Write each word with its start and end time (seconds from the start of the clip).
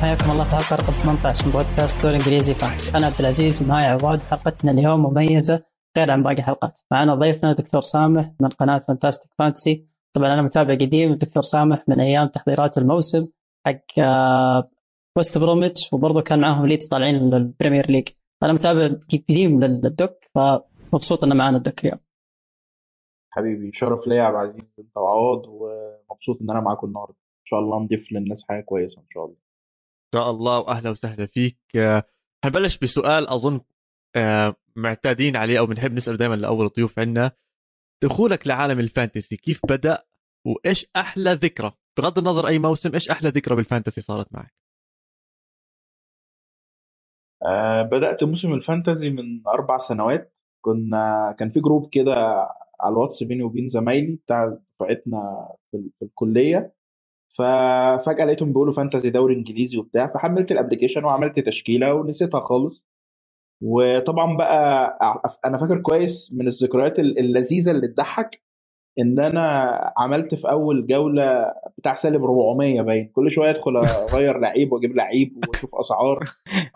حياكم 0.00 0.30
الله 0.30 0.44
في 0.44 0.50
حلقة 0.50 0.76
رقم 0.76 0.92
18 0.92 1.46
من 1.46 1.52
بودكاست 1.52 2.02
دوري 2.02 2.12
إنجليزي 2.14 2.54
fans 2.54 2.94
أنا 2.94 3.06
عبد 3.06 3.20
العزيز 3.20 3.62
ومعي 3.62 3.84
عواد 3.86 4.20
حلقتنا 4.22 4.70
اليوم 4.70 5.02
مميزة 5.02 5.62
غير 5.96 6.10
عن 6.10 6.22
باقي 6.22 6.34
الحلقات. 6.38 6.80
معنا 6.92 7.14
ضيفنا 7.14 7.52
دكتور 7.52 7.80
سامح 7.80 8.32
من 8.40 8.48
قناة 8.48 8.78
Fantastic 8.78 9.30
Fantasy 9.38 9.86
طبعا 10.12 10.32
أنا 10.34 10.42
متابع 10.42 10.74
قديم 10.74 11.12
الدكتور 11.12 11.42
سامح 11.42 11.84
من 11.88 12.00
أيام 12.00 12.26
تحضيرات 12.28 12.78
الموسم 12.78 13.26
حق 13.66 13.98
آه، 13.98 14.70
وست 15.18 15.38
بروميتش 15.38 15.92
وبرضه 15.92 16.20
كان 16.22 16.40
معاهم 16.40 16.66
ليدز 16.66 16.86
طالعين 16.88 17.14
لل 17.30 17.43
Premier 17.43 17.90
League 17.90 18.08
أنا 18.42 18.52
متابع 18.52 18.96
قديم 19.12 19.64
لل 19.64 19.83
Doc 19.83 20.12
فمبسوط 20.34 21.24
إنه 21.24 21.34
معانا 21.34 21.56
ال 21.56 21.63
Doc 21.63 21.84
اليوم. 21.84 21.98
حبيبي 23.30 23.70
شرف 23.74 24.06
ليا 24.06 24.16
يا 24.16 24.22
عبد 24.22 24.36
العزيز. 24.36 24.74
أنت 24.78 24.96
وعواد 24.96 25.42
ومبسوط 25.46 26.38
إن 26.42 26.50
أنا 26.50 26.60
معاكم 26.60 26.86
النهارده. 26.86 27.14
إن 27.14 27.44
شاء 27.44 27.60
الله 27.60 27.78
نضيف 27.80 28.12
للناس 28.12 28.44
حاجة 28.48 28.60
كويسة 28.60 29.00
إن 29.00 29.06
شاء 29.14 29.24
الله. 29.24 29.49
شاء 30.14 30.30
الله 30.30 30.58
وأهلا 30.58 30.90
وسهلا 30.90 31.26
فيك. 31.26 31.58
آه، 31.76 32.02
حنبلش 32.44 32.78
بسؤال 32.78 33.28
أظن 33.28 33.60
آه، 34.16 34.56
معتادين 34.76 35.36
عليه 35.36 35.58
أو 35.58 35.66
بنحب 35.66 35.92
نسأله 35.92 36.16
دائما 36.16 36.34
لأول 36.34 36.68
ضيوف 36.68 36.98
عندنا 36.98 37.32
دخولك 38.02 38.46
لعالم 38.46 38.78
ال 38.80 38.87
fantasy 38.87 39.36
كيف 39.36 39.60
بدأ 39.66 40.04
وإيش 40.46 40.86
أحلى 40.96 41.32
ذكرى؟ 41.32 41.72
بغض 41.98 42.18
النظر 42.18 42.46
أي 42.48 42.58
موسم 42.58 42.92
إيش 42.94 43.10
أحلى 43.10 43.28
ذكرى 43.28 43.56
بال 43.56 43.66
fantasy 43.66 44.00
صارت 44.00 44.32
معك؟ 44.32 44.54
أه 47.46 47.82
بدأت 47.82 48.24
موسم 48.24 48.52
ال 48.52 48.59
fantasy 48.59 49.10
من 49.10 49.46
أربع 49.46 49.78
سنوات. 49.78 50.34
كنا 50.64 51.34
كان 51.38 51.50
في 51.50 51.60
group 51.60 51.88
كده 51.92 52.14
على 52.80 52.92
الواتس 52.92 53.22
بيني 53.22 53.42
وبين 53.42 53.68
زمايلي 53.68 54.16
بتاع 54.16 54.58
دفعتنا 54.80 55.48
في 55.70 56.02
الكلية. 56.02 56.74
ففجاه 57.38 58.24
لقيتهم 58.24 58.48
بيقولوا 58.48 58.72
fantasy 58.72 59.10
دوري 59.10 59.34
انجليزي 59.34 59.78
وبتاع 59.78 60.06
فحملت 60.06 60.52
ال 60.52 60.56
application 60.56 61.04
وعملت 61.04 61.40
تشكيلة 61.40 61.94
ونسيتها 61.94 62.40
خالص. 62.40 62.86
وطبعا 63.62 64.36
بقى 64.36 64.98
أنا 65.44 65.58
فاكر 65.58 65.78
كويس 65.78 66.32
من 66.32 66.46
الذكريات 66.46 66.98
اللذيذة 66.98 67.70
اللي 67.70 67.88
تضحك 67.88 68.42
إن 68.98 69.20
أنا 69.20 69.70
عملت 69.98 70.34
في 70.34 70.50
أول 70.50 70.86
جولة 70.86 71.52
بتاع 71.78 71.94
سالب 71.94 72.24
400 72.24 72.82
point. 72.82 73.08
كل 73.14 73.30
شوية 73.30 73.50
أدخل 73.50 73.76
أغير 73.76 74.38
لعيب 74.38 74.72
وأجيب 74.72 74.96
لعيب 74.96 75.44
وأشوف 75.48 75.74
أسعار. 75.74 76.24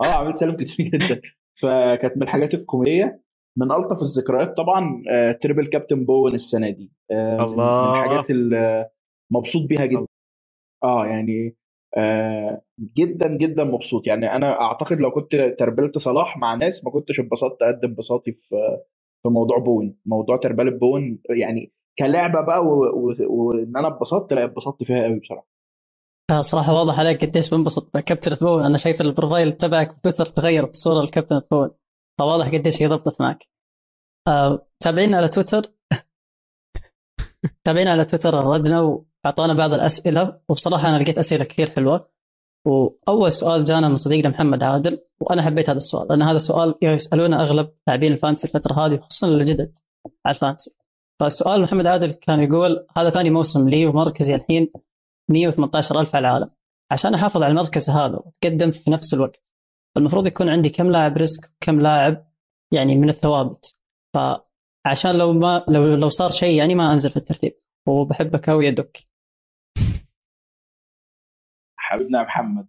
آه 0.03 0.13
عملت 0.13 0.35
سالب 0.35 0.61
كتير 0.61 0.85
جدا. 0.87 1.21
فكانت 1.61 2.17
من 2.17 2.23
الحاجات 2.23 2.53
الكوميدية. 2.53 3.21
من 3.57 3.71
ألطف 3.71 4.01
الذكريات 4.01 4.57
طبعا 4.57 5.03
آه 5.11 5.31
triple 5.31 5.65
captain 5.67 6.05
بوين 6.05 6.33
السنة 6.33 6.69
دي. 6.69 6.91
آه 7.11 7.43
الله. 7.45 7.91
من 7.93 7.99
الحاجات 7.99 8.31
اللي 8.31 8.89
مبسوط 9.31 9.67
بيها 9.67 9.85
جدا. 9.85 10.05
آه 10.85 11.05
يعني 11.05 11.55
آه 11.97 12.61
جدا 12.97 13.37
جدا 13.37 13.63
مبسوط. 13.63 14.07
يعني 14.07 14.35
أنا 14.35 14.61
أعتقد 14.61 15.01
لو 15.01 15.11
كنت 15.11 15.35
تربلت 15.35 15.97
صلاح 15.97 16.37
مع 16.37 16.55
ناس 16.55 16.85
ما 16.85 16.91
كنتش 16.91 17.19
اتبسطت 17.19 17.63
قد 17.63 17.79
انبساطي 17.83 18.31
في 18.31 18.55
في 19.23 19.29
موضوع 19.29 19.57
بوين. 19.57 19.97
موضوع 20.05 20.37
تربلة 20.37 20.71
بوين 20.71 21.21
يعني 21.29 21.73
كلعبة 21.99 22.41
بقى 22.41 22.59
وإن 23.29 23.77
أنا 23.77 23.87
اتبسطت 23.87 24.33
لا 24.33 24.45
اتبسطت 24.45 24.83
فيها 24.83 25.03
قوي 25.03 25.19
بصراحة. 25.19 25.47
آه، 26.31 26.41
صراحة 26.41 26.73
واضح 26.73 26.99
عليك 26.99 27.25
قديش 27.25 27.49
بنبسط 27.49 27.97
بكابتن 27.97 28.47
بوين. 28.47 28.65
أنا 28.65 28.77
شايف 28.77 29.01
ال 29.01 29.07
profile 29.07 29.51
تبعك 29.51 29.91
في 29.91 30.01
تويتر 30.01 30.25
تغيرت 30.25 30.69
الصورة 30.69 31.03
لكابتن 31.03 31.41
بوين. 31.51 31.69
فواضح 32.19 32.47
قديش 32.53 32.81
هي 32.81 32.87
ضبطت 32.87 33.21
معك. 33.21 33.43
آه، 34.27 34.67
تابعينا 34.79 35.17
على 35.17 35.27
تويتر؟ 35.27 35.61
تابعينا 37.65 37.91
على 37.91 38.05
تويتر 38.05 38.33
ردنا 38.33 39.03
واعطانا 39.25 39.53
بعض 39.53 39.73
الأسئلة. 39.73 40.39
وبصراحة 40.49 40.89
أنا 40.89 40.97
لقيت 41.03 41.17
أسئلة 41.17 41.43
كثير 41.43 41.69
حلوة. 41.69 42.15
وأول 42.65 43.31
سؤال 43.31 43.63
جانا 43.63 43.89
من 43.89 43.95
صديقنا 43.95 44.29
محمد 44.29 44.63
عادل 44.63 44.99
وأنا 45.19 45.41
حبيت 45.41 45.69
هذا 45.69 45.77
السؤال 45.77 46.07
لأن 46.07 46.21
هذا 46.21 46.37
سؤال 46.37 46.75
يسألونه 46.81 47.41
أغلب 47.41 47.71
لاعبين 47.87 48.11
ال 48.11 48.16
fantasy 48.16 48.47
الفترة 48.47 48.73
هذه 48.73 48.97
خصوصا 48.97 49.27
الجدد 49.27 49.77
على 50.25 50.35
ال 50.35 50.39
fantasy 50.39 50.71
فالسؤال 51.19 51.61
محمد 51.61 51.85
عادل 51.85 52.11
كان 52.11 52.39
يقول 52.39 52.87
هذا 52.97 53.09
ثاني 53.09 53.29
موسم 53.29 53.69
لي 53.69 53.85
ومركزي 53.85 54.35
الحين 54.35 54.71
118 55.29 55.99
ألف 55.99 56.15
على 56.15 56.27
العالم. 56.27 56.49
عشان 56.91 57.13
أحافظ 57.13 57.43
على 57.43 57.51
المركز 57.51 57.89
هذا 57.89 58.15
وأتقدم 58.15 58.71
في 58.71 58.91
نفس 58.91 59.13
الوقت 59.13 59.51
المفروض 59.97 60.27
يكون 60.27 60.49
عندي 60.49 60.69
كم 60.69 60.91
لاعب 60.91 61.17
risk 61.17 61.51
وكم 61.55 61.81
لاعب 61.81 62.27
يعني 62.71 62.95
من 62.95 63.09
الثوابت. 63.09 63.75
فعشان 64.13 65.15
لو 65.17 65.33
ما 65.33 65.65
لو 65.67 65.95
لو 65.95 66.09
صار 66.09 66.31
شيء 66.31 66.57
يعني 66.57 66.75
ما 66.75 66.91
أنزل 66.91 67.09
في 67.09 67.17
الترتيب. 67.17 67.53
وبحبك 67.87 68.49
قوي 68.49 68.65
يا 68.65 68.71
دك 68.71 69.14
حبيبنا 71.85 72.19
يا 72.19 72.23
محمد. 72.23 72.67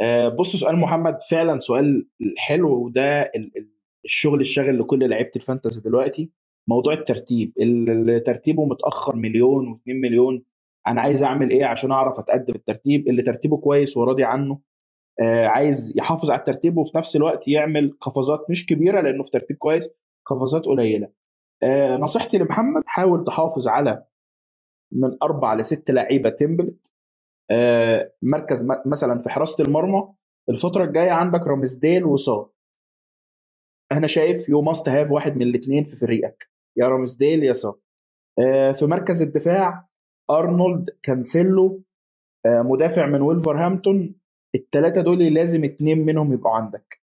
آه، 0.00 0.28
بص 0.28 0.56
سؤال 0.56 0.76
محمد 0.76 1.22
فعلا 1.30 1.60
سؤال 1.60 2.08
حلو 2.38 2.84
وده 2.84 3.32
الشغل 4.04 4.40
الشاغل 4.40 4.78
لكل 4.78 5.10
لعيبة 5.10 5.30
الفانتسي 5.36 5.80
دلوقتي. 5.80 6.30
موضوع 6.68 6.92
الترتيب 6.92 7.52
اللي 7.60 8.20
ترتيبه 8.20 8.64
متأخر 8.66 9.16
مليون 9.16 9.74
و2 9.74 9.80
مليون. 9.86 10.44
أنا 10.88 11.00
عايز 11.00 11.22
أعمل 11.22 11.50
إيه 11.50 11.64
عشان 11.64 11.92
أعرف 11.92 12.18
أتقدم 12.18 12.54
الترتيب؟ 12.54 13.08
اللي 13.08 13.22
ترتيبه 13.22 13.56
كويس 13.56 13.96
وراضي 13.96 14.24
عنه. 14.24 14.60
آه 15.22 15.46
عايز 15.46 15.94
يحافظ 15.96 16.30
على 16.30 16.38
الترتيب 16.38 16.76
وفي 16.76 16.98
نفس 16.98 17.16
الوقت 17.16 17.48
يعمل 17.48 17.96
قفزات 18.00 18.46
مش 18.50 18.66
كبيرة 18.66 19.00
لأنه 19.00 19.22
في 19.22 19.30
ترتيب 19.30 19.56
كويس 19.56 19.88
قفزات 20.26 20.64
قليلة. 20.66 21.08
آه 21.62 21.96
نصيحتي 21.96 22.38
لمحمد 22.38 22.82
حاول 22.86 23.24
تحافظ 23.24 23.68
على 23.68 24.04
من 24.92 25.16
أربع 25.22 25.54
لست 25.54 25.90
لعيبة 25.90 26.30
template. 26.30 26.93
مركز 28.22 28.66
مثلا 28.86 29.20
في 29.20 29.30
حراسة 29.30 29.64
المرمى 29.64 30.08
الفترة 30.48 30.84
الجاية 30.84 31.10
عندك 31.10 31.40
رامزديل 31.46 32.04
وصا 32.04 32.48
أنا 33.92 34.06
شايف 34.06 34.48
you 34.48 34.62
must 34.62 34.88
have 34.88 35.10
واحد 35.12 35.36
من 35.36 35.42
الاثنين 35.42 35.84
في 35.84 35.96
فريقك 35.96 36.50
يا 36.76 36.88
رامزديل 36.88 37.44
يا 37.44 37.52
صا 37.52 37.76
آه 38.38 38.72
في 38.72 38.86
مركز 38.86 39.22
الدفاع 39.22 39.88
أرنولد 40.30 40.90
كانسيلو 41.02 41.82
آه 42.46 42.62
مدافع 42.62 43.06
من 43.06 43.20
وولفرهامبتون 43.22 44.14
الثلاثه 44.54 45.00
دول 45.02 45.18
لازم 45.18 45.64
اثنين 45.64 46.06
منهم 46.06 46.32
يبقوا 46.32 46.52
عندك. 46.52 47.00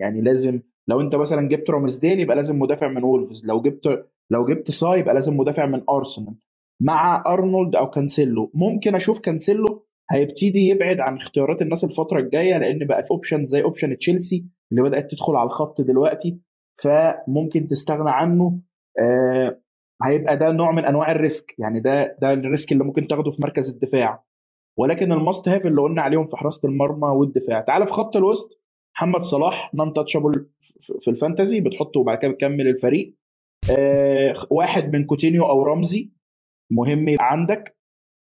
يعني 0.00 0.20
لازم 0.20 0.60
لو 0.88 1.00
أنت 1.00 1.14
مثلا 1.16 1.48
جبت 1.48 1.70
رامزديل 1.70 2.20
يبقى 2.20 2.36
لازم 2.36 2.58
مدافع 2.58 2.88
من 2.88 3.02
وولفز 3.04 3.46
لو 3.46 3.62
جبت 3.62 4.08
لو 4.30 4.46
جبت 4.46 4.70
صا 4.70 4.98
يبقى 5.00 5.14
لازم 5.14 5.36
مدافع 5.36 5.66
من 5.66 5.84
أرسنال. 5.90 6.34
مع 6.84 7.24
أرنولد 7.26 7.76
أو 7.76 7.90
كانسيلو. 7.90 8.50
ممكن 8.54 8.94
أشوف 8.94 9.20
كانسيلو 9.20 9.86
هيبتدي 10.10 10.68
يبعد 10.68 11.00
عن 11.00 11.16
اختيارات 11.16 11.62
الناس 11.62 11.84
الفترة 11.84 12.20
الجاية 12.20 12.58
لأن 12.58 12.86
بقى 12.86 13.02
في 13.02 13.10
option 13.10 13.44
زي 13.44 13.62
option 13.62 13.96
تشيلسي 13.98 14.46
اللي 14.72 14.82
بدأت 14.82 15.10
تدخل 15.10 15.36
على 15.36 15.46
الخط 15.46 15.80
دلوقتي. 15.80 16.38
فممكن 16.82 17.66
تستغنى 17.66 18.10
عنه. 18.10 18.60
آه 19.00 19.60
هيبقى 20.04 20.36
ده 20.36 20.52
نوع 20.52 20.72
من 20.72 20.84
أنواع 20.84 21.12
ال 21.12 21.19
risk. 21.19 21.54
يعني 21.58 21.80
ده 21.80 22.16
ده 22.22 22.32
ال 22.32 22.40
risk 22.40 22.72
اللي 22.72 22.84
ممكن 22.84 23.06
تاخده 23.06 23.30
في 23.30 23.42
مركز 23.42 23.70
الدفاع. 23.70 24.24
ولكن 24.78 25.12
ال 25.12 25.19
must 25.19 25.48
have 25.48 25.66
اللي 25.66 25.80
قلنا 25.82 26.02
عليهم 26.02 26.24
في 26.24 26.36
حراسة 26.36 26.68
المرمى 26.68 27.08
والدفاع. 27.08 27.60
تعال 27.60 27.86
في 27.86 27.92
خط 27.92 28.16
الوسط. 28.16 28.62
محمد 28.96 29.22
صلاح 29.22 29.74
non-touchable 29.74 30.46
في 31.00 31.10
ال 31.10 31.16
fantasy 31.16 31.60
بتحطه 31.60 32.00
وبعد 32.00 32.18
كده 32.18 32.30
بتكمل 32.30 32.68
الفريق. 32.68 33.14
آه 33.70 34.34
واحد 34.50 34.96
من 34.96 35.04
كوتينيو 35.04 35.44
أو 35.44 35.62
رمزي. 35.62 36.10
مهم 36.72 37.08
يبقى 37.08 37.32
عندك. 37.32 37.76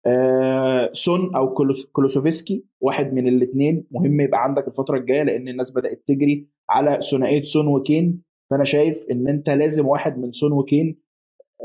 آه 0.06 0.90
سون 0.92 1.34
أو 1.36 1.54
كولوسيفسكي 1.92 2.64
واحد 2.80 3.12
من 3.12 3.28
الاثنين 3.28 3.86
مهم 3.90 4.20
يبقى 4.20 4.44
عندك 4.44 4.68
الفترة 4.68 4.96
الجاية 4.98 5.22
لأن 5.22 5.48
الناس 5.48 5.70
بدأت 5.70 6.02
تجري 6.06 6.48
على 6.70 6.98
ثنائية 7.10 7.42
سون 7.42 7.66
وكين. 7.66 8.22
فأنا 8.50 8.64
شايف 8.64 9.06
إن 9.10 9.28
أنت 9.28 9.50
لازم 9.50 9.86
واحد 9.86 10.18
من 10.18 10.30
سون 10.30 10.52
وكين. 10.52 10.98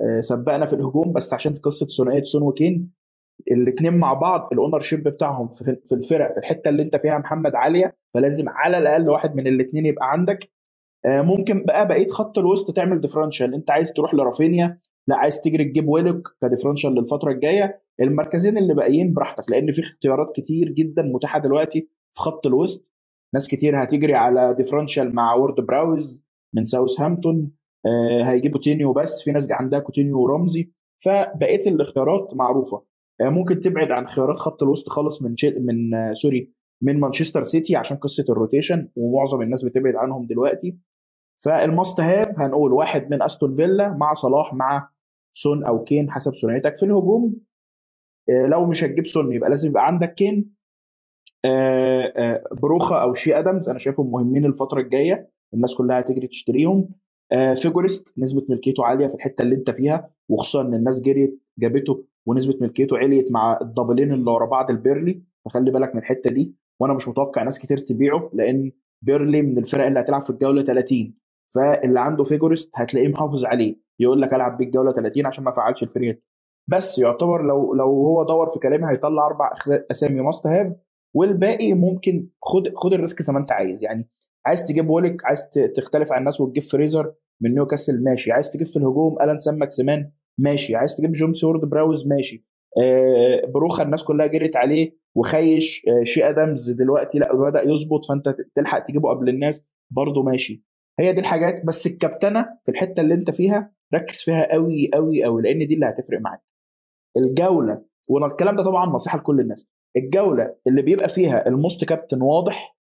آه 0.01 0.21
سبقنا 0.21 0.65
في 0.65 0.73
الهجوم 0.73 1.13
بس 1.13 1.33
عشان 1.33 1.53
قصة 1.53 1.85
ثنائية 2.03 2.23
سون 2.23 2.43
وكين. 2.43 2.91
الاثنين 3.51 3.97
مع 3.97 4.13
بعض 4.13 4.49
ال 4.53 4.79
ownership 4.79 5.03
بتاعهم 5.03 5.47
في 5.47 5.91
الفرق 5.95 6.31
في 6.31 6.37
الحتة 6.37 6.69
اللي 6.69 6.83
أنت 6.83 6.95
فيها 6.95 7.17
محمد 7.17 7.55
عالية. 7.55 7.95
فلازم 8.13 8.49
على 8.49 8.77
الأقل 8.77 9.09
واحد 9.09 9.35
من 9.35 9.47
الاثنين 9.47 9.85
يبقى 9.85 10.11
عندك. 10.11 10.51
آه 11.05 11.21
ممكن 11.21 11.63
بقى 11.63 11.87
بقية 11.87 12.07
خط 12.07 12.39
الوسط 12.39 12.75
تعمل 12.75 13.01
differential 13.01 13.53
أنت 13.53 13.71
عايز 13.71 13.93
تروح 13.93 14.13
لرافينيا 14.13 14.79
لا 15.07 15.15
عايز 15.17 15.41
تجري 15.41 15.65
تجيب 15.65 15.87
ويلوك 15.87 16.37
ك 16.41 16.45
differential 16.45 16.95
للفترة 16.95 17.31
الجاية 17.31 17.81
المركزين 18.01 18.57
اللي 18.57 18.73
باقيين 18.73 19.13
براحتك 19.13 19.51
لأن 19.51 19.71
في 19.71 19.79
اختيارات 19.79 20.31
كتير 20.35 20.69
جدا 20.69 21.01
متاحة 21.01 21.39
دلوقتي 21.39 21.89
في 22.11 22.21
خط 22.21 22.47
الوسط. 22.47 22.89
ناس 23.33 23.47
كتير 23.47 23.83
هتجري 23.83 24.13
على 24.13 24.53
differential 24.57 25.15
مع 25.15 25.33
وورد 25.35 25.65
براوز 25.65 26.23
من 26.53 26.65
ساوثهامبتون 26.65 27.51
آه 27.85 28.23
هيجيب 28.23 28.51
كوتينيو 28.51 28.93
بس 28.93 29.23
في 29.23 29.31
ناس 29.31 29.51
عندها 29.51 29.79
كوتينيو 29.79 30.19
ورمزي. 30.19 30.71
فبقيه 31.05 31.69
الاختيارات 31.71 32.29
معروفة. 32.33 32.83
آه 33.21 33.29
ممكن 33.29 33.59
تبعد 33.59 33.91
عن 33.91 34.07
خيارات 34.07 34.37
خط 34.37 34.63
الوسط 34.63 34.89
خالص 34.89 35.21
من 35.21 35.37
شي... 35.37 35.49
من 35.59 35.93
آه 35.93 36.13
سوري 36.13 36.53
من 36.81 36.99
مانشستر 36.99 37.43
سيتي 37.43 37.75
عشان 37.75 37.97
قصة 37.97 38.25
ال 38.29 38.36
rotation 38.36 38.89
ومعظم 38.95 39.41
الناس 39.41 39.65
بتبعد 39.65 39.95
عنهم 39.95 40.25
دلوقتي. 40.25 40.77
فال 41.43 41.62
must 41.62 41.99
have 41.99 42.39
هنقول 42.39 42.73
واحد 42.73 43.11
من 43.11 43.21
أستون 43.21 43.53
فيلا 43.53 43.89
مع 43.89 44.13
صلاح 44.13 44.53
مع 44.53 44.89
سون 45.35 45.63
أو 45.63 45.83
كين 45.83 46.11
حسب 46.11 46.33
ثنائيتك 46.33 46.75
في 46.75 46.83
الهجوم 46.85 47.35
لو 48.29 48.65
مش 48.65 48.83
هتجيب 48.83 49.05
سون 49.05 49.33
يبقى 49.33 49.49
لازم 49.49 49.69
يبقى 49.69 49.87
عندك 49.87 50.13
كين. 50.13 50.53
آه، 51.45 52.13
آه، 52.17 52.43
بروخا 52.61 53.01
أو 53.01 53.13
شي 53.13 53.39
ادمز 53.39 53.69
أنا 53.69 53.79
شايفهم 53.79 54.11
مهمين 54.11 54.45
الفترة 54.45 54.81
الجاية. 54.81 55.29
الناس 55.53 55.75
كلها 55.75 55.99
هتجري 55.99 56.27
تشتريهم. 56.27 56.89
آه، 57.31 57.53
فيجهورست 57.53 58.13
نسبة 58.17 58.45
ملكيته 58.49 58.85
عالية 58.85 59.07
في 59.07 59.15
الحتة 59.15 59.41
اللي 59.41 59.55
أنت 59.55 59.71
فيها 59.71 60.09
وخصوصا 60.29 60.61
إن 60.61 60.73
الناس 60.73 61.01
جريت 61.01 61.39
جابته 61.59 62.05
ونسبة 62.25 62.57
ملكيته 62.61 62.97
عليت 62.97 63.31
مع 63.31 63.59
الدبلين 63.61 64.13
اللي 64.13 64.31
ورا 64.31 64.45
بعض 64.45 64.71
لبيرنلي. 64.71 65.23
فخلي 65.45 65.71
بالك 65.71 65.95
من 65.95 66.01
الحتة 66.01 66.29
دي. 66.29 66.53
وأنا 66.79 66.93
مش 66.93 67.07
متوقع 67.07 67.43
ناس 67.43 67.59
كتير 67.59 67.77
تبيعه 67.77 68.29
لأن 68.33 68.71
بيرنلي 69.01 69.41
من 69.41 69.57
الفرق 69.57 69.85
اللي 69.85 69.99
هتلعب 69.99 70.21
في 70.21 70.29
الجولة 70.29 70.63
30 70.63 71.13
فاللي 71.55 71.99
عنده 71.99 72.23
فيجهورست 72.23 72.71
هتلاقيه 72.75 73.07
محافظ 73.07 73.45
عليه. 73.45 73.75
يقول 73.99 74.21
لك 74.21 74.33
ألعب 74.33 74.57
بيه 74.57 74.65
الجوله 74.65 74.91
30 74.91 75.25
عشان 75.25 75.43
ما 75.43 75.51
فعلش 75.51 75.83
ال 75.83 75.91
free 75.91 76.21
بس 76.67 76.99
يعتبر 76.99 77.41
لو 77.41 77.73
لو 77.73 77.85
هو 77.85 78.23
دور 78.23 78.47
في 78.49 78.59
كلامي 78.59 78.91
هيطلع 78.91 79.25
أربع 79.25 79.53
أسامي 79.91 80.21
must 80.21 80.47
have 80.47 80.75
والباقي 81.15 81.73
ممكن 81.73 82.27
خد 82.41 82.73
خد 82.75 82.93
ال 82.93 82.99
risk 82.99 83.21
زي 83.21 83.33
ما 83.33 83.39
أنت 83.39 83.51
عايز. 83.51 83.83
يعني 83.83 84.09
عايز 84.45 84.67
تجيب 84.67 84.89
ويلوك 84.89 85.25
عايز 85.25 85.49
تختلف 85.75 86.11
عن 86.11 86.19
الناس 86.19 86.41
وتجيب 86.41 86.63
فريزر 86.63 87.13
من 87.41 87.53
نيوكاسل 87.53 88.03
ماشي. 88.03 88.31
عايز 88.31 88.49
تجيب 88.51 88.67
في 88.67 88.77
الهجوم 88.77 89.21
ألان 89.21 89.37
سام 89.37 89.55
ماكسيمان 89.55 90.11
ماشي. 90.37 90.75
عايز 90.75 90.95
تجيب 90.95 91.11
جيمس 91.11 91.33
وورد 91.33 91.69
براوز 91.69 92.07
ماشي. 92.07 92.45
آه 92.83 93.45
بروخا 93.53 93.83
الناس 93.83 94.03
كلها 94.03 94.27
جريت 94.27 94.55
عليه 94.57 94.97
وخيش 95.15 95.85
آه 95.87 96.03
شي 96.03 96.29
آدمز 96.29 96.71
دلوقتي 96.71 97.19
لا 97.19 97.35
بدأ 97.35 97.61
يظبط 97.63 98.05
فأنت 98.05 98.35
تلحق 98.55 98.79
تجيبه 98.79 99.09
قبل 99.09 99.29
الناس 99.29 99.65
برضه 99.91 100.23
ماشي. 100.23 100.63
هي 100.99 101.13
دي 101.13 101.21
الحاجات 101.21 101.65
بس 101.65 101.87
الكابتنة 101.87 102.59
في 102.65 102.71
الحتة 102.71 103.01
اللي 103.01 103.13
انت 103.13 103.31
فيها 103.31 103.71
ركز 103.93 104.21
فيها 104.21 104.51
قوي 104.53 104.89
قوي 104.93 105.23
قوي 105.23 105.41
لأن 105.41 105.67
دي 105.67 105.73
اللي 105.73 105.85
هتفرق 105.85 106.19
معاك. 106.21 106.41
الجولة 107.17 107.85
والكلام 108.09 108.55
ده 108.55 108.63
طبعا 108.63 108.85
نصيحة 108.85 109.17
لكل 109.17 109.39
الناس. 109.39 109.67
الجولة 109.97 110.55
اللي 110.67 110.81
بيبقى 110.81 111.09
فيها 111.09 111.47
ال 111.47 111.55
most 111.55 111.85
captain 111.85 112.21
واضح 112.21 112.77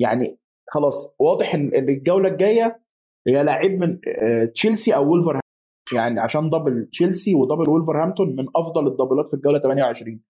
يعني 0.00 0.38
خلاص 0.70 1.14
واضح 1.18 1.54
إن 1.54 1.74
الجولة 1.74 2.28
الجاية 2.28 2.82
هي 3.28 3.42
لاعب 3.44 3.70
من 3.70 3.98
آه، 4.08 4.44
تشيلسي 4.44 4.94
أو 4.94 5.10
Wolver 5.10 5.40
يعني 5.94 6.20
عشان 6.20 6.50
double 6.50 6.88
تشيلسي 6.92 7.34
و 7.34 7.39
double 7.39 7.68
وولفرهامبتون 7.70 8.36
من 8.36 8.46
أفضل 8.56 8.86
ال 8.86 8.91
double 8.91 9.23
ات 9.23 9.28
في 9.28 9.34
الجولة 9.34 9.58
28 9.58 10.20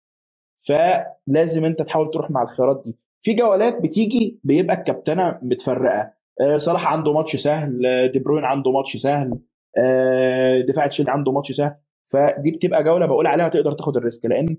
فلازم 0.67 1.65
أنت 1.65 1.83
تحاول 1.83 2.11
تروح 2.11 2.31
مع 2.31 2.43
الخيارات 2.43 2.83
دي. 2.85 2.97
في 3.25 3.35
جولات 3.35 3.83
بتيجي 3.83 4.41
بيبقى 4.45 4.77
الكابتنة 4.77 5.39
متفرقة. 5.43 6.13
صلاح 6.57 6.93
عنده 6.93 7.13
ماتش 7.13 7.37
سهل 7.37 7.87
آه، 7.87 8.07
دي 8.07 8.19
بروين 8.19 8.45
عنده 8.45 8.71
ماتش 8.73 8.97
سهل 8.97 9.31
دفاع 10.69 10.87
تشيلسي 10.87 11.11
عنده 11.11 11.33
ماتش 11.33 11.53
سهل. 11.53 11.77
فدي 12.13 12.51
بتبقى 12.51 12.85
جولة 12.85 13.07
بقول 13.07 13.27
عليها 13.27 13.49
تقدر 13.49 13.73
تاخد 13.73 13.97
ال 13.97 14.03
risk 14.03 14.27
لأن 14.27 14.57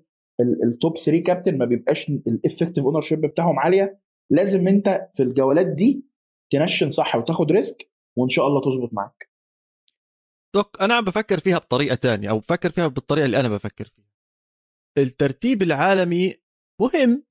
ال 0.63 0.72
top 0.72 0.97
3 0.97 1.23
كابتن 1.23 1.57
ما 1.57 1.65
بيبقاش 1.65 2.09
ال 2.09 2.85
effective 2.85 3.01
ownership 3.01 3.21
بتاعهم 3.21 3.59
عالية. 3.59 3.99
لازم 4.31 4.67
أنت 4.67 5.09
في 5.13 5.23
الجولات 5.23 5.67
دي 5.67 6.05
تنشن 6.51 6.91
صح 6.91 7.15
وتاخد 7.15 7.51
risk 7.51 7.91
وإن 8.17 8.29
شاء 8.29 8.47
الله 8.47 8.61
تظبط 8.61 8.93
معاك. 8.93 9.29
دوك 10.55 10.81
أنا 10.81 10.93
عم 10.93 11.03
بفكر 11.03 11.39
فيها 11.39 11.57
بطريقة 11.57 11.95
تانية 11.95 12.29
أو 12.29 12.39
بفكر 12.39 12.69
فيها 12.69 12.87
بالطريقة 12.87 13.25
اللي 13.25 13.39
أنا 13.39 13.49
بفكر 13.49 13.85
فيها. 13.85 14.07
الترتيب 14.97 15.61
العالمي 15.61 16.33
مهم. 16.81 17.23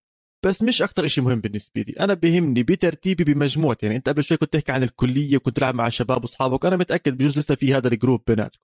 بس 0.47 0.63
مش 0.63 0.83
أكثر 0.83 1.07
شيء 1.07 1.25
مهم 1.25 1.41
بالنسبة 1.41 1.81
لي. 1.83 1.93
أنا 2.01 2.15
بهمني 2.15 2.63
بترتيبي 2.63 3.25
بمجموعتي. 3.25 3.87
يعني 3.87 3.99
أنت 3.99 4.09
قبل 4.09 4.25
شوي 4.25 4.37
كنت 4.37 4.53
تحكي 4.53 4.73
عن 4.73 4.83
الكلية 4.83 5.37
وكنت 5.37 5.57
تلعب 5.57 5.75
مع 5.75 5.87
الشباب 5.87 6.23
وأصحابك. 6.25 6.67
أنا 6.67 6.77
متأكد 6.77 7.17
بجوز 7.17 7.39
لسه 7.39 7.55
في 7.55 7.75
هذا 7.75 7.89
ال 7.89 7.94
group 7.94 8.23
بيناتكم. 8.27 8.63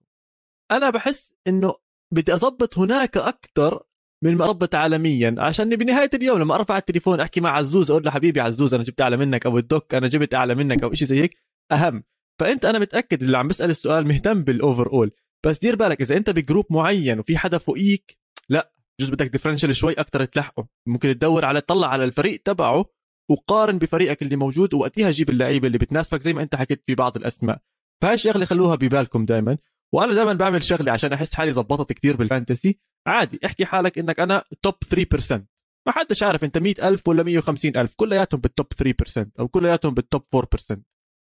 أنا 0.70 0.90
بحس 0.90 1.34
إنه 1.46 1.74
بدي 2.14 2.34
اضبط 2.34 2.78
هناك 2.78 3.16
أكثر 3.16 3.82
من 4.24 4.36
ما 4.36 4.44
اضبط 4.44 4.74
عالميا. 4.74 5.34
عشان 5.38 5.76
بنهاية 5.76 6.10
اليوم 6.14 6.38
لما 6.38 6.54
أرفع 6.54 6.78
التليفون 6.78 7.20
أحكي 7.20 7.40
مع 7.40 7.56
عزوز 7.56 7.90
أقول 7.90 8.04
له 8.04 8.10
حبيبي 8.10 8.40
عزوز 8.40 8.74
أنا 8.74 8.82
جبت 8.82 9.00
أعلى 9.00 9.16
منك 9.16 9.46
أو 9.46 9.58
الدوك 9.58 9.94
أنا 9.94 10.08
جبت 10.08 10.34
أعلى 10.34 10.54
منك 10.54 10.82
أو 10.82 10.94
شيء 10.94 11.08
زي 11.08 11.20
هيك 11.20 11.36
أهم. 11.72 12.04
فأنت 12.38 12.64
أنا 12.64 12.78
متأكد 12.78 13.22
اللي 13.22 13.38
عم 13.38 13.48
بسأل 13.48 13.70
السؤال 13.70 14.08
مهتم 14.08 14.44
بال 14.44 14.92
overall 14.92 15.10
بس 15.46 15.58
دير 15.58 15.76
بالك 15.76 16.00
إذا 16.00 16.16
أنت 16.16 16.30
ب 16.30 16.36
group 16.36 16.66
معين 16.70 17.18
وفي 17.18 17.38
حدا 17.38 17.58
فوقيك 17.58 18.18
لا. 18.48 18.72
جزء 19.00 19.12
بدك 19.12 19.26
differential 19.26 19.76
شوي 19.76 19.92
أكثر 19.92 20.24
تلحقه. 20.24 20.68
ممكن 20.88 21.08
تدور 21.08 21.44
على 21.44 21.60
تطلع 21.60 21.88
على 21.88 22.04
الفريق 22.04 22.42
تبعه 22.44 22.84
وقارن 23.30 23.78
بفريقك 23.78 24.22
اللي 24.22 24.36
موجود 24.36 24.74
وقتها 24.74 25.10
جيب 25.10 25.30
اللعيبة 25.30 25.66
اللي 25.66 25.78
بتناسبك 25.78 26.22
زي 26.22 26.32
ما 26.32 26.42
أنت 26.42 26.54
حكيت 26.54 26.82
في 26.86 26.94
بعض 26.94 27.16
الأسماء. 27.16 27.58
فهاي 28.02 28.14
الشغله 28.14 28.44
خلوها 28.44 28.74
ببالكم 28.74 29.24
دائما 29.24 29.58
وأنا 29.94 30.14
دائما 30.14 30.32
بعمل 30.32 30.62
شغلة 30.62 30.92
عشان 30.92 31.12
أحس 31.12 31.34
حالي 31.34 31.52
زبطت 31.52 31.92
كثير 31.92 32.16
بال 32.16 32.29
fantasy. 32.29 32.78
عادي 33.06 33.40
احكي 33.44 33.64
حالك 33.64 33.98
إنك 33.98 34.20
أنا 34.20 34.44
top 34.62 34.74
3% 34.84 35.46
ما 35.86 35.92
حدش 35.92 36.22
عارف 36.22 36.44
أنت 36.44 36.58
100000 36.58 37.08
ولا 37.08 37.22
150000 37.22 37.94
كلياتهم 37.94 38.40
بال 38.40 38.50
top 38.50 38.66
3% 38.74 39.30
أو 39.40 39.48
كلياتهم 39.48 39.94
بال 39.94 40.05
top 40.05 40.22
4% 40.36 40.82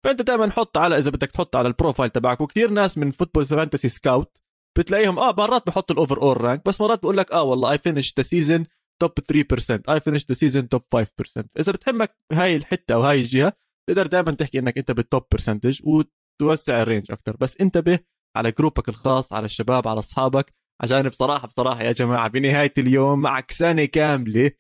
فأنت 0.05 0.21
دائما 0.21 0.51
حط 0.51 0.77
على 0.77 0.97
إذا 0.97 1.11
بدك 1.11 1.31
تحط 1.31 1.55
على 1.55 1.67
ال 1.67 1.72
profile 1.73 2.09
تبعك. 2.09 2.41
وكثير 2.41 2.69
ناس 2.69 2.97
من 2.97 3.11
football 3.11 3.45
fantasy 3.45 3.89
scout 3.89 4.37
بتلاقيهم 4.77 5.19
آه 5.19 5.35
مرات 5.37 5.67
بحط 5.67 5.91
ال 5.91 6.21
overall 6.21 6.41
rank 6.41 6.65
بس 6.65 6.81
مرات 6.81 6.99
بقول 7.03 7.17
لك 7.17 7.31
آه 7.31 7.43
والله 7.43 7.71
I 7.71 7.77
finish 7.77 8.13
the 8.17 8.23
season 8.23 8.65
top 9.01 9.11
3% 9.19 9.81
I 9.89 9.99
finish 9.99 10.25
the 10.29 10.33
season 10.33 10.69
top 10.69 10.81
5% 10.95 11.43
إذا 11.59 11.71
بتهمك 11.71 12.17
هاي 12.31 12.55
الحتة 12.55 12.95
أو 12.95 13.01
هاي 13.01 13.19
الجهة 13.19 13.53
تقدر 13.89 14.07
دائما 14.07 14.31
تحكي 14.31 14.59
إنك 14.59 14.77
أنت 14.77 14.91
بال 14.91 15.04
top 15.04 15.23
percentage 15.31 15.81
وتوسع 15.83 16.81
ال 16.81 16.86
range 16.86 17.11
أكثر 17.11 17.37
بس 17.39 17.57
انتبه 17.61 17.99
على 18.37 18.51
group 18.51 18.83
ك 18.83 18.89
الخاص 18.89 19.33
على 19.33 19.45
الشباب 19.45 19.87
على 19.87 19.99
أصحابك 19.99 20.53
عشان 20.81 21.09
بصراحة 21.09 21.47
بصراحة 21.47 21.83
يا 21.83 21.91
جماعة 21.91 22.27
بنهاية 22.27 22.73
اليوم 22.77 23.19
معك 23.19 23.51
سنة 23.51 23.85
كاملة 23.85 24.51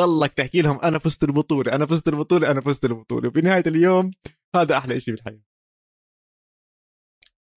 ضلك 0.00 0.32
تحكي 0.32 0.62
لهم 0.62 0.80
أنا 0.80 0.98
فزت 0.98 1.24
البطولة 1.24 1.72
أنا 1.72 1.86
فزت 1.86 2.08
البطولة 2.08 2.50
أنا 2.50 2.60
فزت 2.60 2.84
البطولة. 2.84 3.28
وبنهايه 3.28 3.62
اليوم 3.66 4.10
هذا 4.56 4.76
أحلى 4.76 5.00
شيء 5.00 5.14
بالحياة. 5.14 5.53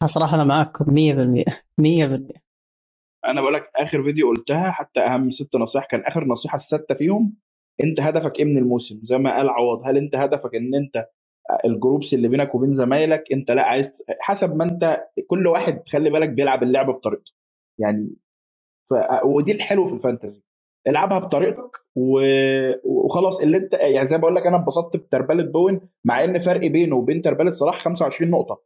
صراحة 0.06 0.36
أنا 0.36 0.44
معاكم 0.44 0.86
100% 0.86 1.44
100% 1.82 2.40
أنا 3.26 3.42
بقول 3.42 3.54
لك 3.54 3.72
آخر 3.76 4.04
فيديو 4.04 4.28
قلتها 4.30 4.72
حتى 4.72 5.00
أهم 5.00 5.30
ست 5.30 5.56
نصائح 5.56 5.86
كان 5.86 6.02
آخر 6.02 6.26
نصيحة 6.28 6.56
الستة 6.56 6.96
فيهم 6.96 7.34
أنت 7.84 8.00
هدفك 8.02 8.40
إيه 8.40 8.46
من 8.46 8.58
الموسم؟ 8.58 9.00
زي 9.04 9.18
ما 9.18 9.36
قال 9.36 9.50
عوض 9.50 9.82
هل 9.86 9.98
أنت 9.98 10.16
هدفك 10.16 10.56
إن 10.56 10.76
أنت 10.76 11.08
ال 11.66 11.72
groups 11.72 12.14
اللي 12.14 12.28
بينك 12.28 12.56
وبين 12.56 12.74
زمايلك 12.74 13.24
أنت 13.34 13.52
لأ 13.52 13.64
عايز 13.64 14.04
حسب 14.20 14.56
ما 14.56 14.64
أنت 14.64 15.04
كل 15.28 15.48
واحد 15.48 15.84
خلي 15.90 16.10
بالك 16.10 16.30
بيلعب 16.30 16.64
اللعبه 16.64 16.94
بطريقته. 16.94 17.32
يعني 17.80 18.16
ف... 18.90 18.94
ودي 19.26 19.52
الحلو 19.52 19.86
في 19.86 19.94
ال 19.94 20.00
fantasy 20.00 20.44
العبها 20.88 21.20
بطريقتك 21.20 21.78
و... 21.96 22.22
وخلاص 22.84 23.42
اللي 23.42 23.58
أنت 23.58 23.74
يعني 23.74 24.06
زي 24.06 24.18
ما 24.18 24.22
بقول 24.22 24.36
لك 24.36 24.48
أنا 24.48 24.58
اتبسطت 24.58 24.98
ب 24.98 25.03
triple 25.03 25.38
ة 25.38 25.44
بوين 25.44 25.82
مع 26.06 26.24
إن 26.24 26.40
فرق 26.40 26.68
بينه 26.68 26.96
وبين 26.96 27.22
triple 27.22 27.47
ة 27.47 27.52
صلاح 27.52 27.80
25 27.80 28.32
نقطة. 28.32 28.62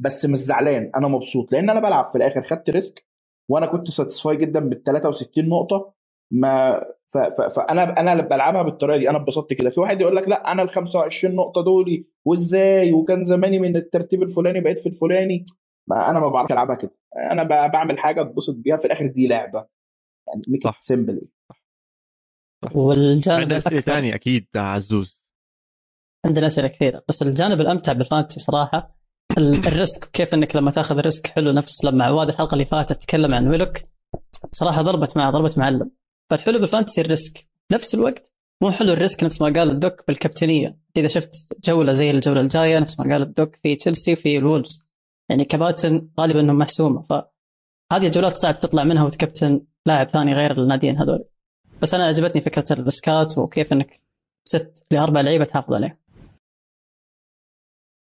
بس 0.00 0.26
مش 0.26 0.36
زعلان 0.38 0.90
أنا 0.96 1.08
مبسوط. 1.08 1.52
لأن 1.52 1.70
أنا 1.70 1.80
بلعب 1.80 2.10
في 2.10 2.18
الآخر 2.18 2.42
خدت 2.42 2.70
risk 2.70 3.06
وأنا 3.50 3.66
كنت 3.66 3.90
satisfied 3.90 4.36
جدا 4.36 4.60
بال 4.60 4.82
63 4.82 5.48
نقطة. 5.48 5.94
ما 6.32 6.80
ف... 7.06 7.18
ف... 7.18 7.40
فانا 7.40 8.00
أنا 8.00 8.14
بلعبها 8.14 8.62
بالطريقة 8.62 8.98
دي. 8.98 9.10
أنا 9.10 9.18
اتبسطت 9.18 9.52
كده. 9.52 9.70
في 9.70 9.80
واحد 9.80 10.00
يقول 10.00 10.16
لك 10.16 10.28
لأ 10.28 10.52
أنا 10.52 10.62
ال 10.62 10.68
25 10.68 11.34
نقطة 11.34 11.64
دول 11.64 12.04
وإزاي؟ 12.24 12.92
وكان 12.92 13.24
زماني 13.24 13.58
من 13.58 13.76
الترتيب 13.76 14.22
الفلاني 14.22 14.60
بقيت 14.60 14.78
في 14.78 14.88
الفلاني. 14.88 15.44
ما 15.88 16.10
أنا 16.10 16.20
ما 16.20 16.28
بعرفش 16.28 16.52
ألعبها 16.52 16.76
كده. 16.76 16.94
أنا 17.30 17.42
بعمل 17.66 17.98
حاجة 17.98 18.22
أتبسط 18.22 18.54
بيها 18.54 18.76
في 18.76 18.84
الآخر 18.84 19.06
دي 19.06 19.28
لعبة. 19.28 19.66
يعني 20.28 20.42
make 20.48 20.66
it 20.66 20.74
simple 20.78 21.28
والجانب 22.74 23.40
عندنا 23.40 23.58
أسئلة 23.58 23.80
ثانية 23.80 24.14
أكيد 24.14 24.46
عزوز. 24.56 25.26
عندنا 26.26 26.46
أسئلة 26.46 26.68
كثيرة 26.68 27.02
بس 27.08 27.22
الجانب 27.22 27.60
الأمتع 27.60 27.92
بال 27.92 28.03
fantasy 28.03 28.40
صراحة 28.40 28.99
ال 29.38 29.52
risk 29.52 30.10
كيف 30.12 30.34
إنك 30.34 30.56
لما 30.56 30.70
تاخذ 30.70 31.00
risk 31.00 31.26
حلو 31.26 31.52
نفس 31.52 31.84
لما 31.84 32.04
عواد 32.04 32.28
الحلقة 32.28 32.52
اللي 32.52 32.64
فاتت 32.64 33.02
تكلم 33.02 33.34
عن 33.34 33.48
ويلوك 33.48 33.78
صراحة 34.52 34.82
ضربت 34.82 35.16
معه 35.16 35.30
ضربت 35.30 35.58
معلم. 35.58 35.90
فالحلو 36.30 36.58
بال 36.58 36.67
fantasy 36.67 37.00
ال 37.00 37.08
risk. 37.08 37.48
نفس 37.72 37.94
الوقت 37.94 38.32
مو 38.62 38.70
حلو 38.70 38.92
ال 38.92 38.98
risk 38.98 39.24
نفس 39.24 39.42
ما 39.42 39.52
قال 39.52 39.70
الدوك 39.70 40.06
بالكابتنية. 40.08 40.78
إذا 40.96 41.08
شفت 41.08 41.34
جولة 41.64 41.92
زي 41.92 42.10
الجولة 42.10 42.40
الجاية 42.40 42.78
نفس 42.78 43.00
ما 43.00 43.12
قال 43.12 43.22
الدوك 43.22 43.56
في 43.62 43.76
تشيلسي 43.76 44.12
وفي 44.12 44.38
الولفز. 44.38 44.88
يعني 45.28 45.44
كباتن 45.44 46.08
غالبا 46.20 46.40
إنهم 46.40 46.58
محسومة. 46.58 47.02
فهذه 47.02 48.06
الجولات 48.06 48.36
صعب 48.36 48.58
تطلع 48.58 48.84
منها 48.84 49.04
وتكابتن 49.04 49.60
لاعب 49.86 50.08
ثاني 50.08 50.34
غير 50.34 50.62
الناديين 50.62 50.98
هذول. 50.98 51.24
بس 51.82 51.94
أنا 51.94 52.06
عجبتني 52.06 52.40
فكرة 52.40 52.64
ال 52.70 52.81
risk 52.81 53.27
ات 53.27 53.38
وكيف 53.38 53.72
إنك 53.72 54.02
ست 54.44 54.86
لأربع 54.90 55.20
لعيبة 55.20 55.44
تحافظ 55.44 55.74
عليه 55.74 55.99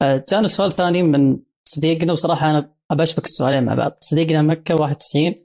جانا 0.04 0.48
سؤال 0.48 0.72
ثاني 0.72 1.04
من 1.04 1.40
صديقنا 1.66 2.12
وصراحة 2.12 2.50
أنا 2.50 2.74
أبشبك 2.92 3.26
السؤالين 3.26 3.64
مع 3.64 3.74
بعض. 3.74 3.96
صديقنا 4.00 4.42
مكة 4.42 4.76
91 4.76 5.36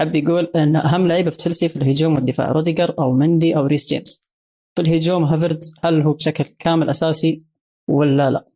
حب 0.00 0.14
يقول 0.14 0.44
إن 0.56 0.76
أهم 0.76 1.08
لعيبة 1.08 1.30
في 1.30 1.36
تشيلسي 1.36 1.68
في 1.68 1.76
الهجوم 1.76 2.14
والدفاع 2.14 2.52
روديجر 2.52 2.94
أو 2.98 3.12
مندي 3.12 3.56
أو 3.56 3.66
ريس 3.66 3.88
جيمس؟ 3.88 4.28
في 4.76 4.82
الهجوم 4.82 5.24
هافرز 5.24 5.74
هل 5.84 6.02
هو 6.02 6.12
بشكل 6.12 6.44
كامل 6.44 6.90
أساسي 6.90 7.46
ولا 7.88 8.30
لا؟ 8.30 8.48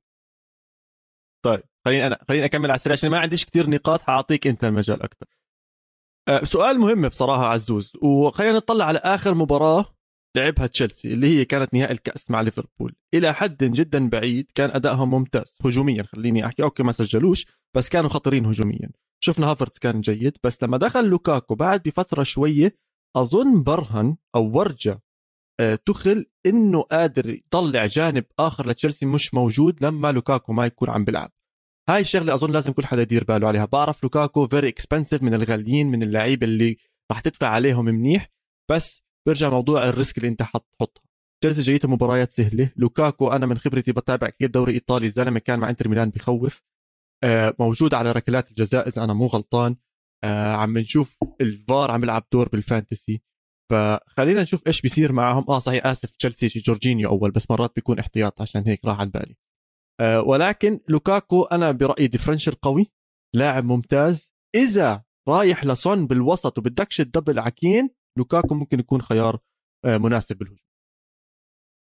طيب 1.44 1.62
خليني 1.84 2.06
أنا 2.06 2.18
خليني 2.28 2.44
أكمل 2.44 2.70
على 2.70 2.78
السريع 2.78 2.92
عشان 2.92 3.10
ما 3.10 3.18
عنديش 3.18 3.44
كثير 3.44 3.70
نقاط 3.70 4.02
حأعطيك 4.02 4.46
أنت 4.46 4.64
المجال 4.64 5.02
أكثر 5.02 5.26
أه 6.28 6.44
سؤال 6.44 6.78
مهم 6.78 7.08
بصراحة 7.08 7.46
عزوز 7.46 7.92
وخلينا 8.02 8.56
نطلع 8.56 8.84
على 8.84 8.98
آخر 8.98 9.34
مباراة. 9.34 9.86
لعبها 10.36 10.66
تشيلسي 10.66 11.12
اللي 11.12 11.38
هي 11.38 11.44
كانت 11.44 11.74
نهائي 11.74 11.92
الكأس 11.92 12.30
مع 12.30 12.40
ليفربول. 12.40 12.94
إلى 13.14 13.34
حد 13.34 13.64
جدا 13.64 14.08
بعيد 14.08 14.46
كان 14.54 14.70
ادائهم 14.70 15.10
ممتاز 15.10 15.58
هجوميا 15.64 16.02
خليني 16.02 16.46
أحكي. 16.46 16.62
okay 16.62 16.82
ما 16.82 16.92
سجلوش 16.92 17.46
بس 17.76 17.88
كانوا 17.88 18.10
خطرين 18.10 18.46
هجوميا. 18.46 18.90
شفنا 19.20 19.46
هافرتس 19.46 19.78
كان 19.78 20.00
جيد 20.00 20.36
بس 20.44 20.62
لما 20.62 20.76
دخل 20.76 21.04
لوكاكو 21.04 21.54
بعد 21.54 21.82
بفترة 21.82 22.22
شوية 22.22 22.76
أظن 23.16 23.62
برهن 23.62 24.16
أو 24.34 24.58
ورجى 24.58 24.94
آه، 25.60 25.74
تخل 25.74 26.26
إنه 26.46 26.82
قادر 26.82 27.30
يطلع 27.30 27.86
جانب 27.86 28.24
آخر 28.38 28.68
لتشيلسي 28.68 29.06
مش 29.06 29.34
موجود 29.34 29.84
لما 29.84 30.12
لوكاكو 30.12 30.52
ما 30.52 30.66
يكون 30.66 30.90
عم 30.90 31.04
بيلعب. 31.04 31.32
هاي 31.88 32.00
الشغلة 32.00 32.34
أظن 32.34 32.52
لازم 32.52 32.72
كل 32.72 32.86
حدا 32.86 33.02
يدير 33.02 33.24
باله 33.24 33.48
عليها. 33.48 33.64
بعرف 33.64 34.02
لوكاكو 34.02 34.48
very 34.48 34.68
expensive 34.68 35.22
من 35.22 35.34
الغاليين 35.34 35.86
من 35.86 36.02
اللعيبة 36.02 36.46
اللي 36.46 36.76
راح 37.10 37.20
تدفع 37.20 37.46
عليهم 37.48 37.84
منيح 37.84 38.30
بس 38.70 39.02
بيرجع 39.26 39.50
موضوع 39.50 39.88
ال 39.88 39.94
risk 39.94 40.18
اللي 40.18 40.28
انت 40.28 40.42
حتحطها 40.42 41.02
تشيلسي 41.42 41.62
جايته 41.62 41.88
مباريات 41.88 42.32
سهلة. 42.32 42.70
لوكاكو 42.76 43.28
أنا 43.28 43.46
من 43.46 43.58
خبرتي 43.58 43.92
بتابع 43.92 44.28
كثير 44.28 44.50
دوري 44.50 44.72
إيطالي 44.72 45.06
الزلمه 45.06 45.38
كان 45.38 45.58
مع 45.58 45.70
إنتر 45.70 45.88
ميلان 45.88 46.10
بخوف. 46.10 46.62
آه، 47.24 47.54
موجود 47.58 47.94
على 47.94 48.12
ركلات 48.12 48.50
الجزاء 48.50 48.88
إذا 48.88 49.04
أنا 49.04 49.12
مو 49.12 49.26
غلطان. 49.26 49.76
آه، 50.24 50.54
عم 50.54 50.78
نشوف 50.78 51.18
الفار 51.40 51.90
عم 51.90 52.02
يلعب 52.02 52.24
دور 52.32 52.48
بال 52.48 52.63
fantasy. 52.63 53.22
فخلينا 53.70 54.42
نشوف 54.42 54.66
إيش 54.66 54.80
بيصير 54.80 55.12
معهم. 55.12 55.44
آه 55.48 55.58
صحيح 55.58 55.86
آسف 55.86 56.10
تشيلسي 56.10 56.46
جورجينيو 56.46 57.08
أول 57.08 57.30
بس 57.30 57.50
مرات 57.50 57.72
بيكون 57.76 57.98
احتياط 57.98 58.42
عشان 58.42 58.62
هيك 58.66 58.84
راح 58.84 59.00
عن 59.00 59.10
بالي 59.10 59.36
آه 60.00 60.20
ولكن 60.22 60.80
لوكاكو 60.88 61.42
أنا 61.42 61.70
برأيي 61.70 62.06
differential 62.06 62.52
قوي 62.52 62.92
لاعب 63.34 63.64
ممتاز. 63.64 64.32
إذا 64.54 65.04
رايح 65.28 65.64
لسون 65.64 66.06
بالوسط 66.06 66.58
وبدكش 66.58 67.00
ال 67.00 67.06
double 67.06 67.38
عكين 67.38 67.90
لوكاكو 68.16 68.54
ممكن 68.54 68.80
يكون 68.80 69.02
خيار 69.02 69.38
آه 69.84 69.98
مناسب 69.98 70.38
بالهجوم 70.38 70.58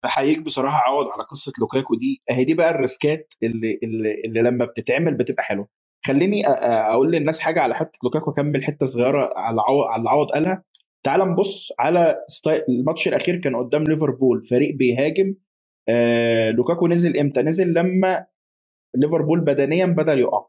بحييك 0.04 0.42
بصراحة 0.42 0.78
عوض 0.78 1.08
على 1.08 1.24
قصة 1.24 1.52
لوكاكو 1.60 1.96
دي. 1.96 2.22
اهي 2.32 2.44
دي 2.44 2.54
بقى 2.54 2.72
ال 2.72 2.82
risk 2.82 3.24
ات 3.24 3.34
اللي, 3.44 3.80
اللي, 3.84 4.22
اللي 4.26 4.42
لما 4.42 4.66
بتتعمل 4.66 5.14
بتبقى 5.18 5.44
حلوة. 5.44 5.68
خليني 6.06 6.48
أقول 6.48 7.12
للناس 7.12 7.40
حاجة 7.40 7.62
على 7.62 7.76
حتة 7.76 8.00
لوكاكو 8.04 8.32
أكمل 8.32 8.64
حتة 8.64 8.86
صغيرة 8.86 9.34
على 9.36 9.62
على 9.90 10.02
العوض 10.02 10.32
قالها. 10.32 10.64
تعال 11.04 11.20
نبص 11.32 11.72
على 11.80 12.26
الماتش 12.70 13.08
الأخير 13.08 13.36
كان 13.36 13.56
قدام 13.56 13.84
ليفربول. 13.84 14.44
فريق 14.44 14.76
بيهاجم 14.76 15.36
آه 15.90 16.52
لوكاكو 16.52 16.88
نزل 16.88 17.18
إمتى؟ 17.18 17.42
نزل 17.42 17.74
لما 17.74 18.26
ليفربول 18.96 19.40
بدنيا 19.40 19.86
بدأ 19.86 20.14
يقع. 20.14 20.46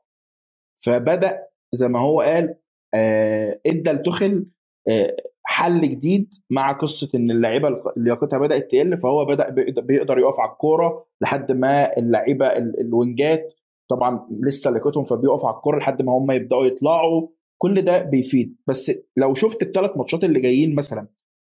فبدأ 0.84 1.46
زي 1.72 1.88
ما 1.88 2.00
هو 2.00 2.20
قال 2.20 2.56
آه 2.94 3.60
ادى 3.66 3.90
لتخل 3.92 4.46
آه 4.88 5.16
حل 5.54 5.80
جديد 5.80 6.34
مع 6.50 6.72
قصة 6.72 7.08
إن 7.14 7.30
اللعيبة 7.30 7.80
لياقتها 7.96 8.38
بدأت 8.38 8.70
تقل 8.70 8.96
فهو 8.96 9.24
بدأ 9.24 9.50
بيقدر 9.80 10.18
يقف 10.18 10.40
على 10.40 10.50
الكورة 10.50 11.06
لحد 11.20 11.52
ما 11.52 11.96
اللعيبة 11.98 12.46
الوينجات 12.46 13.54
طبعا 13.88 14.26
لسه 14.30 14.70
لياقتهم 14.70 15.04
فبيقف 15.04 15.44
على 15.44 15.56
الكورة 15.56 15.78
لحد 15.78 16.02
ما 16.02 16.12
هم 16.12 16.30
يبدأوا 16.30 16.64
يطلعوا. 16.64 17.28
كل 17.58 17.82
ده 17.82 18.02
بيفيد. 18.02 18.56
بس 18.66 18.92
لو 19.16 19.34
شفت 19.34 19.62
الثلاث 19.62 19.90
ماتشات 19.96 20.24
اللي 20.24 20.40
جايين 20.40 20.74
مثلا 20.74 21.06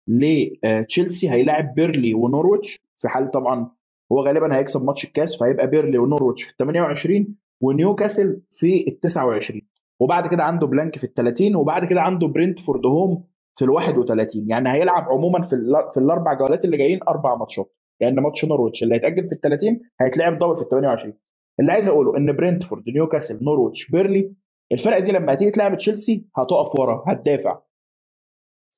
لتشيلسي 0.08 1.30
هيلاعب 1.30 1.74
بيرنلي 1.74 2.14
ونورويتش؟ 2.14 2.80
في 2.96 3.08
حال 3.08 3.30
طبعا 3.30 3.70
هو 4.12 4.20
غالبا 4.20 4.56
هيكسب 4.56 4.84
ماتش 4.84 5.04
الكاس 5.04 5.36
فهيبقى 5.36 5.66
بيرنلي 5.66 5.98
ونورويتش 5.98 6.42
في 6.42 6.50
ال 6.50 6.56
28 6.56 7.26
ونيوكاسل 7.60 8.40
في 8.50 8.84
ال 8.88 9.00
29 9.00 9.60
وبعد 10.00 10.26
كده 10.26 10.42
عنده 10.44 10.66
blank 10.66 10.98
في 10.98 11.04
ال 11.04 11.14
30 11.14 11.56
وبعد 11.56 11.84
كده 11.84 12.00
عنده 12.00 12.26
برينتفورد 12.26 12.86
home 12.86 13.24
في 13.54 13.64
ال 13.64 13.70
31 13.70 14.48
يعني 14.50 14.68
هيلعب 14.72 15.02
عموما 15.08 15.42
في 15.42 15.56
في 15.94 16.00
الأربع 16.00 16.32
جولات 16.34 16.64
اللي 16.64 16.76
جايين 16.76 17.00
أربع 17.08 17.34
ماتشات. 17.34 17.74
لأن 18.00 18.10
يعني 18.14 18.20
ماتش 18.24 18.44
نورويتش 18.44 18.82
اللي 18.82 18.94
هيتأجل 18.94 19.26
في 19.26 19.34
ال 19.34 19.40
30 19.40 19.80
هيتلعب 20.00 20.38
double 20.38 20.56
في 20.56 20.62
ال 20.62 20.68
28 20.68 21.14
اللي 21.60 21.72
عايز 21.72 21.88
أقوله 21.88 22.16
إن 22.16 22.36
برينتفورد 22.36 22.82
نيوكاسل 22.88 23.44
نورويتش 23.44 23.90
بيرنلي 23.90 24.34
الفرقة 24.72 24.98
دي 25.00 25.12
لما 25.12 25.32
هتيجي 25.32 25.50
تلعب 25.50 25.76
تشيلسي 25.76 26.26
هتقف 26.36 26.80
ورا 26.80 27.04
هتدافع. 27.06 27.58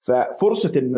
ففرصة 0.06 0.78
إن 0.80 0.94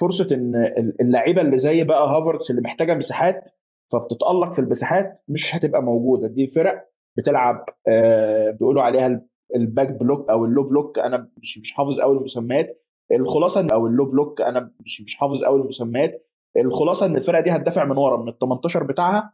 فرصة 0.00 0.34
إن 0.34 0.52
اللعيبة 1.00 1.40
اللي 1.42 1.58
زي 1.58 1.84
بقى 1.84 2.08
هافرتس 2.08 2.50
اللي 2.50 2.62
محتاجة 2.62 2.94
مساحات 2.94 3.50
فبتتألق 3.92 4.52
في 4.52 4.58
المساحات 4.58 5.18
مش 5.28 5.54
هتبقى 5.54 5.82
موجودة. 5.82 6.28
دي 6.28 6.46
فرق 6.46 6.88
بتلعب 7.16 7.64
آه 7.88 8.50
بيقولوا 8.50 8.82
عليها 8.82 9.22
ال 9.56 9.62
back 9.62 9.88
block 9.90 10.30
أو 10.30 10.44
ال 10.44 10.49
low 10.49 10.62
block. 10.68 10.98
أنا 10.98 11.28
مش 11.38 11.58
مش 11.58 11.72
حافظ 11.72 12.00
قوي 12.00 12.16
المسميات. 12.18 12.82
الخلاصة 13.14 13.66
أو 13.72 13.86
ال 13.86 13.90
low 13.90 14.04
block 14.04 14.40
أنا 14.40 14.70
مش 14.80 15.00
مش 15.02 15.16
حافظ 15.16 15.44
قوي 15.44 15.60
المسميات. 15.60 16.26
الخلاصة 16.56 17.06
إن 17.06 17.16
الفرقة 17.16 17.40
دي 17.40 17.50
هتدافع 17.50 17.84
من 17.84 17.96
ورا 17.98 18.16
من 18.22 18.28
ال 18.28 18.38
18 18.38 18.82
بتاعها 18.82 19.32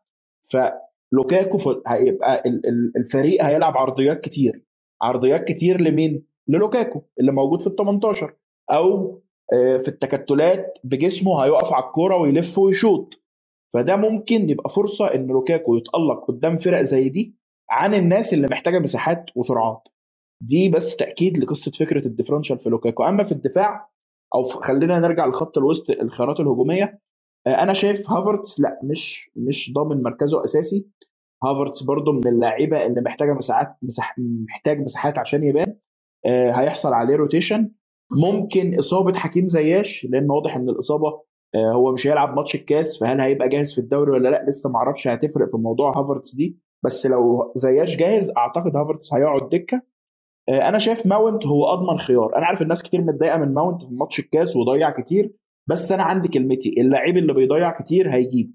فلوكاكو 0.51 1.83
هيبقى 1.87 2.43
الفريق 2.97 3.45
هيلعب 3.45 3.77
عرضيات 3.79 4.21
كتير. 4.21 4.65
عرضيات 5.03 5.45
كتير 5.49 5.81
لمين؟ 5.81 6.27
للوكاكو 6.49 7.03
اللي 7.21 7.33
موجود 7.33 7.61
في 7.61 7.67
ال 7.67 7.77
18 7.77 8.35
أو 8.71 9.21
آه، 9.53 9.77
في 9.79 9.89
التكتلات 9.89 10.79
بجسمه 10.85 11.45
هيقف 11.45 11.73
على 11.73 11.85
الكورة 11.85 12.17
ويلف 12.17 12.59
ويشوط. 12.59 13.23
فده 13.75 13.97
ممكن 13.97 14.51
يبقى 14.51 14.71
فرصة 14.71 15.07
إن 15.15 15.27
لوكاكو 15.27 15.77
يتألق 15.77 16.25
قدام 16.29 16.57
فرق 16.57 16.81
زي 16.83 17.09
دي 17.09 17.35
عن 17.71 17.95
الناس 17.95 18.35
اللي 18.35 18.47
محتاجة 18.51 18.79
مساحات 18.79 19.25
وسرعات. 19.37 19.83
دي 20.41 20.69
بس 20.69 20.97
تأكيد 20.97 21.39
لقصة 21.39 21.71
فكرة 21.73 22.07
ال 22.07 22.11
differential 22.11 22.59
في 22.59 22.71
لوكاكو. 22.71 23.05
أما 23.05 23.25
في 23.25 23.33
الدفاع 23.33 23.89
أو 24.35 24.43
خلينا 24.43 24.99
نرجع 24.99 25.27
لخط 25.27 25.59
الوسط 25.59 25.91
الخيارات 25.91 26.41
الهجومية 26.41 27.01
آه، 27.47 27.63
أنا 27.63 27.73
شايف 27.73 28.11
هافرتس 28.11 28.61
لا 28.61 28.81
مش 28.85 29.31
مش 29.37 29.73
ضامن 29.75 30.03
مركزه 30.03 30.45
أساسي. 30.45 30.87
هافرتس 31.45 31.83
برضو 31.83 32.13
من 32.13 32.27
اللعيبة 32.27 32.87
اللي 32.87 33.01
محتاجة 33.01 33.33
مساحات 33.33 33.77
مساح 33.83 34.17
محتاج 34.49 34.81
مساحات 34.81 35.19
عشان 35.19 35.45
يبان. 35.45 35.77
آه 36.27 36.51
هيحصل 36.53 36.93
عليه 36.93 37.17
rotation 37.17 37.71
ممكن 38.13 38.79
إصابة 38.79 39.19
حكيم 39.19 39.49
زياش 39.49 40.07
لأن 40.11 40.31
واضح 40.31 40.57
إن 40.57 40.69
الإصابة 40.69 41.23
آه 41.55 41.73
هو 41.73 41.93
مش 41.93 42.07
هيلعب 42.07 42.37
ماتش 42.37 42.55
الكاس 42.55 42.99
فهل 43.01 43.21
هيبقى 43.21 43.49
جاهز 43.49 43.73
في 43.73 43.81
الدوري 43.81 44.11
ولا 44.13 44.29
لا؟ 44.29 44.45
لسه 44.49 44.71
ما 44.71 44.77
أعرفش 44.77 45.09
هتفرق 45.09 45.49
في 45.49 45.57
موضوع 45.57 45.99
هافرتس 45.99 46.35
دي. 46.35 46.59
بس 46.85 47.07
لو 47.07 47.53
زياش 47.55 47.97
جاهز 47.97 48.33
أعتقد 48.37 48.77
هافرتس 48.77 49.15
هيقعد 49.15 49.49
دكة. 49.49 49.83
أنا 50.51 50.79
شايف 50.79 51.07
ماونت 51.07 51.47
هو 51.47 51.67
أضمن 51.67 51.99
خيار. 51.99 52.37
أنا 52.37 52.47
عارف 52.47 52.63
الناس 52.63 52.83
كتير 52.83 53.01
متضايقة 53.01 53.39
من 53.39 53.55
ماونت 53.55 53.83
في 53.83 53.95
ماتش 53.95 54.21
الكاس 54.21 54.57
وضيع 54.57 54.91
كتير 54.91 55.33
بس 55.67 55.93
أنا 55.93 56.03
عندي 56.03 56.29
كلمتي 56.29 56.75
اللعيب 56.81 57.17
اللي 57.17 57.33
بيضيع 57.33 57.71
كتير 57.71 58.15
هيجيب. 58.15 58.55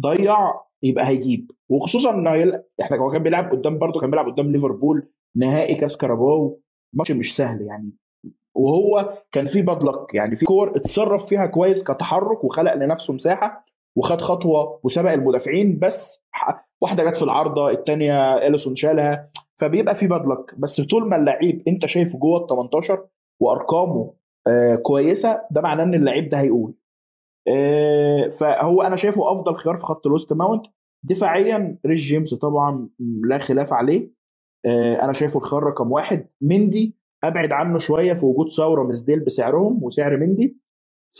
ضيع 0.00 0.36
يبقى 0.82 1.06
هيجيب. 1.06 1.50
وخصوصا 1.68 2.14
إنه 2.14 2.30
هيل... 2.30 2.62
إحنا 2.80 2.96
هو 2.96 3.10
كان 3.10 3.22
بيلعب 3.22 3.50
قدام 3.52 3.78
برضه 3.78 4.00
كان 4.00 4.10
بيلعب 4.10 4.26
قدام 4.26 4.52
ليفربول 4.52 5.08
نهائي 5.36 5.74
كاس 5.74 5.96
كاراباو 5.96 6.60
ماتش 6.92 7.12
مش 7.12 7.36
سهل 7.36 7.62
يعني. 7.62 7.92
وهو 8.54 9.18
كان 9.32 9.46
في 9.46 9.62
bad 9.62 9.82
luck 9.82 10.14
يعني 10.14 10.36
في 10.36 10.44
كور 10.44 10.76
اتصرف 10.76 11.26
فيها 11.26 11.46
كويس 11.46 11.84
كتحرك 11.84 12.44
وخلق 12.44 12.74
لنفسه 12.74 13.14
مساحة 13.14 13.62
وخد 13.96 14.20
خطوة 14.20 14.80
وسبق 14.84 15.12
المدافعين 15.12 15.78
بس 15.78 16.24
واحدة 16.80 17.04
جت 17.04 17.16
في 17.16 17.22
العارضة 17.22 17.70
الثانية 17.70 18.36
اليسون 18.36 18.74
شالها. 18.76 19.30
فبيبقى 19.60 19.94
في 19.94 20.06
bad 20.06 20.26
luck 20.26 20.54
بس 20.58 20.80
طول 20.80 21.08
ما 21.08 21.16
اللعيب 21.16 21.62
انت 21.68 21.86
شايفه 21.86 22.18
جوه 22.18 22.40
ال 22.40 22.46
18 22.46 23.06
وارقامه 23.40 24.14
آه 24.46 24.74
كويسة 24.76 25.42
ده 25.50 25.60
معناه 25.60 25.84
إن 25.84 25.94
اللعيب 25.94 26.28
ده 26.28 26.40
هيجول. 26.40 26.74
آه، 27.48 28.28
فهو 28.28 28.82
أنا 28.82 28.96
شايفه 28.96 29.32
أفضل 29.32 29.54
خيار 29.54 29.76
في 29.76 29.82
خط 29.82 30.06
الوسط 30.06 30.32
ماونت. 30.32 30.66
دفاعيا 31.02 31.78
ريس 31.86 32.08
جيمس 32.08 32.34
طبعا 32.34 32.88
لا 33.28 33.38
خلاف 33.38 33.72
عليه. 33.72 34.10
آه، 34.66 35.02
أنا 35.04 35.12
شايفه 35.12 35.38
الخيار 35.38 35.62
رقم 35.62 35.92
واحد. 35.92 36.28
مندي 36.40 36.96
أبعد 37.24 37.52
عنه 37.52 37.78
شوية 37.78 38.12
في 38.14 38.26
وجود 38.26 38.48
سا 38.50 38.82
ورامسديل 38.82 39.20
بسعرهم 39.20 39.82
وسعر 39.82 40.16
مندي. 40.16 40.58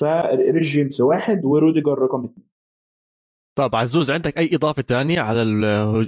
فريس 0.01 0.73
جيمس 0.73 1.01
واحد 1.01 1.45
وروديجر 1.45 1.99
رقم 1.99 2.25
اثنين 2.25 2.49
طب 3.59 3.75
عزوز 3.77 4.11
عندك 4.11 4.39
أي 4.39 4.51
إضافة 4.55 4.83
ثانية 4.83 5.21
على 5.21 5.41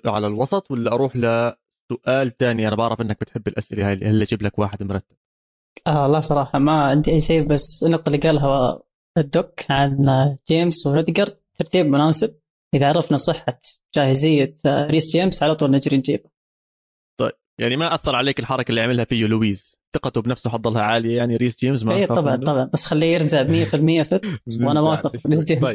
على 0.06 0.26
الوسط 0.26 0.70
ولا 0.70 0.92
أروح 0.94 1.16
لسؤال 1.90 2.36
ثاني 2.36 2.68
أنا 2.68 2.76
بعرف 2.76 3.00
إنك 3.00 3.20
بتحب 3.20 3.48
الأسئلة 3.48 3.88
هاي 3.88 3.92
اللي 3.92 4.24
أجيب 4.24 4.42
لك 4.42 4.58
واحد 4.58 4.82
مرتب؟ 4.82 5.16
آه 5.86 6.06
لا 6.06 6.20
صراحة 6.20 6.58
ما 6.58 6.84
عندي 6.84 7.10
أي 7.10 7.20
شيء 7.20 7.42
بس 7.46 7.82
النقطه 7.86 8.06
اللي 8.08 8.18
قالها 8.18 8.82
ال 9.18 9.31
doc 9.31 9.70
عن 9.70 10.06
جيمس 10.48 10.86
وروديجر 10.86 11.36
ترتيب 11.54 11.86
مناسب. 11.86 12.38
إذا 12.74 12.88
عرفنا 12.88 13.16
صحة 13.16 13.58
جاهزية 13.94 14.54
ريس 14.66 15.12
جيمس 15.12 15.42
على 15.42 15.54
طول 15.54 15.70
نجري 15.70 15.96
نجيبه. 15.96 16.30
طيب 17.20 17.32
يعني 17.60 17.76
ما 17.76 17.94
أثر 17.94 18.16
عليك 18.16 18.40
الحركة 18.40 18.70
اللي 18.70 18.80
عملها 18.80 19.04
فيه 19.04 19.26
لويز؟ 19.26 19.76
ثقته 19.94 20.22
بنفسه 20.22 20.50
حتضلها 20.50 20.82
عالية 20.82 21.16
يعني 21.16 21.36
ريس 21.36 21.56
جيمس 21.56 21.86
ما 21.86 21.94
اي 21.94 22.06
طبعا 22.06 22.36
منه. 22.36 22.46
طبعا 22.46 22.70
بس 22.72 22.84
خليه 22.84 23.14
يرجع 23.14 23.42
100% 24.02 24.02
فت 24.02 24.26
وأنا 24.60 24.80
واثق 24.80 25.16
في 25.16 25.28
ريس 25.28 25.44
جيمس. 25.44 25.74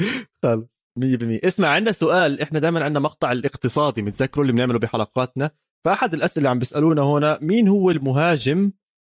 طيب. 0.42 0.68
خلص 0.68 0.79
100% 0.98 1.40
اسمع 1.44 1.68
عندنا 1.68 1.92
سؤال. 1.92 2.40
إحنا 2.40 2.58
دائما 2.58 2.84
عندنا 2.84 3.00
مقطع 3.00 3.32
الاقتصادي 3.32 4.02
بنتذكره 4.02 4.42
اللي 4.42 4.52
بنعمله 4.52 4.78
بحلقاتنا. 4.78 5.50
فأحد 5.84 6.14
الأسئلة 6.14 6.38
اللي 6.38 6.48
عم 6.48 6.58
بيسألونا 6.58 7.02
هنا 7.02 7.38
مين 7.42 7.68
هو 7.68 7.90
المهاجم 7.90 8.72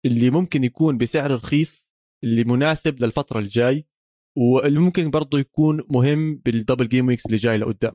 اللي 0.06 0.30
ممكن 0.30 0.64
يكون 0.64 0.98
بسعر 0.98 1.30
رخيص 1.30 1.90
اللي 2.24 2.44
مناسب 2.44 3.02
للفترة 3.02 3.38
الجاي 3.38 3.86
واللي 4.38 4.80
ممكن 4.80 5.10
برضه 5.10 5.38
يكون 5.38 5.82
مهم 5.90 6.36
بال 6.44 6.55
double 6.55 6.88
game 6.88 7.06
weeks 7.06 7.26
اللي 7.26 7.36
جاي 7.36 7.56
لقدام؟ 7.56 7.92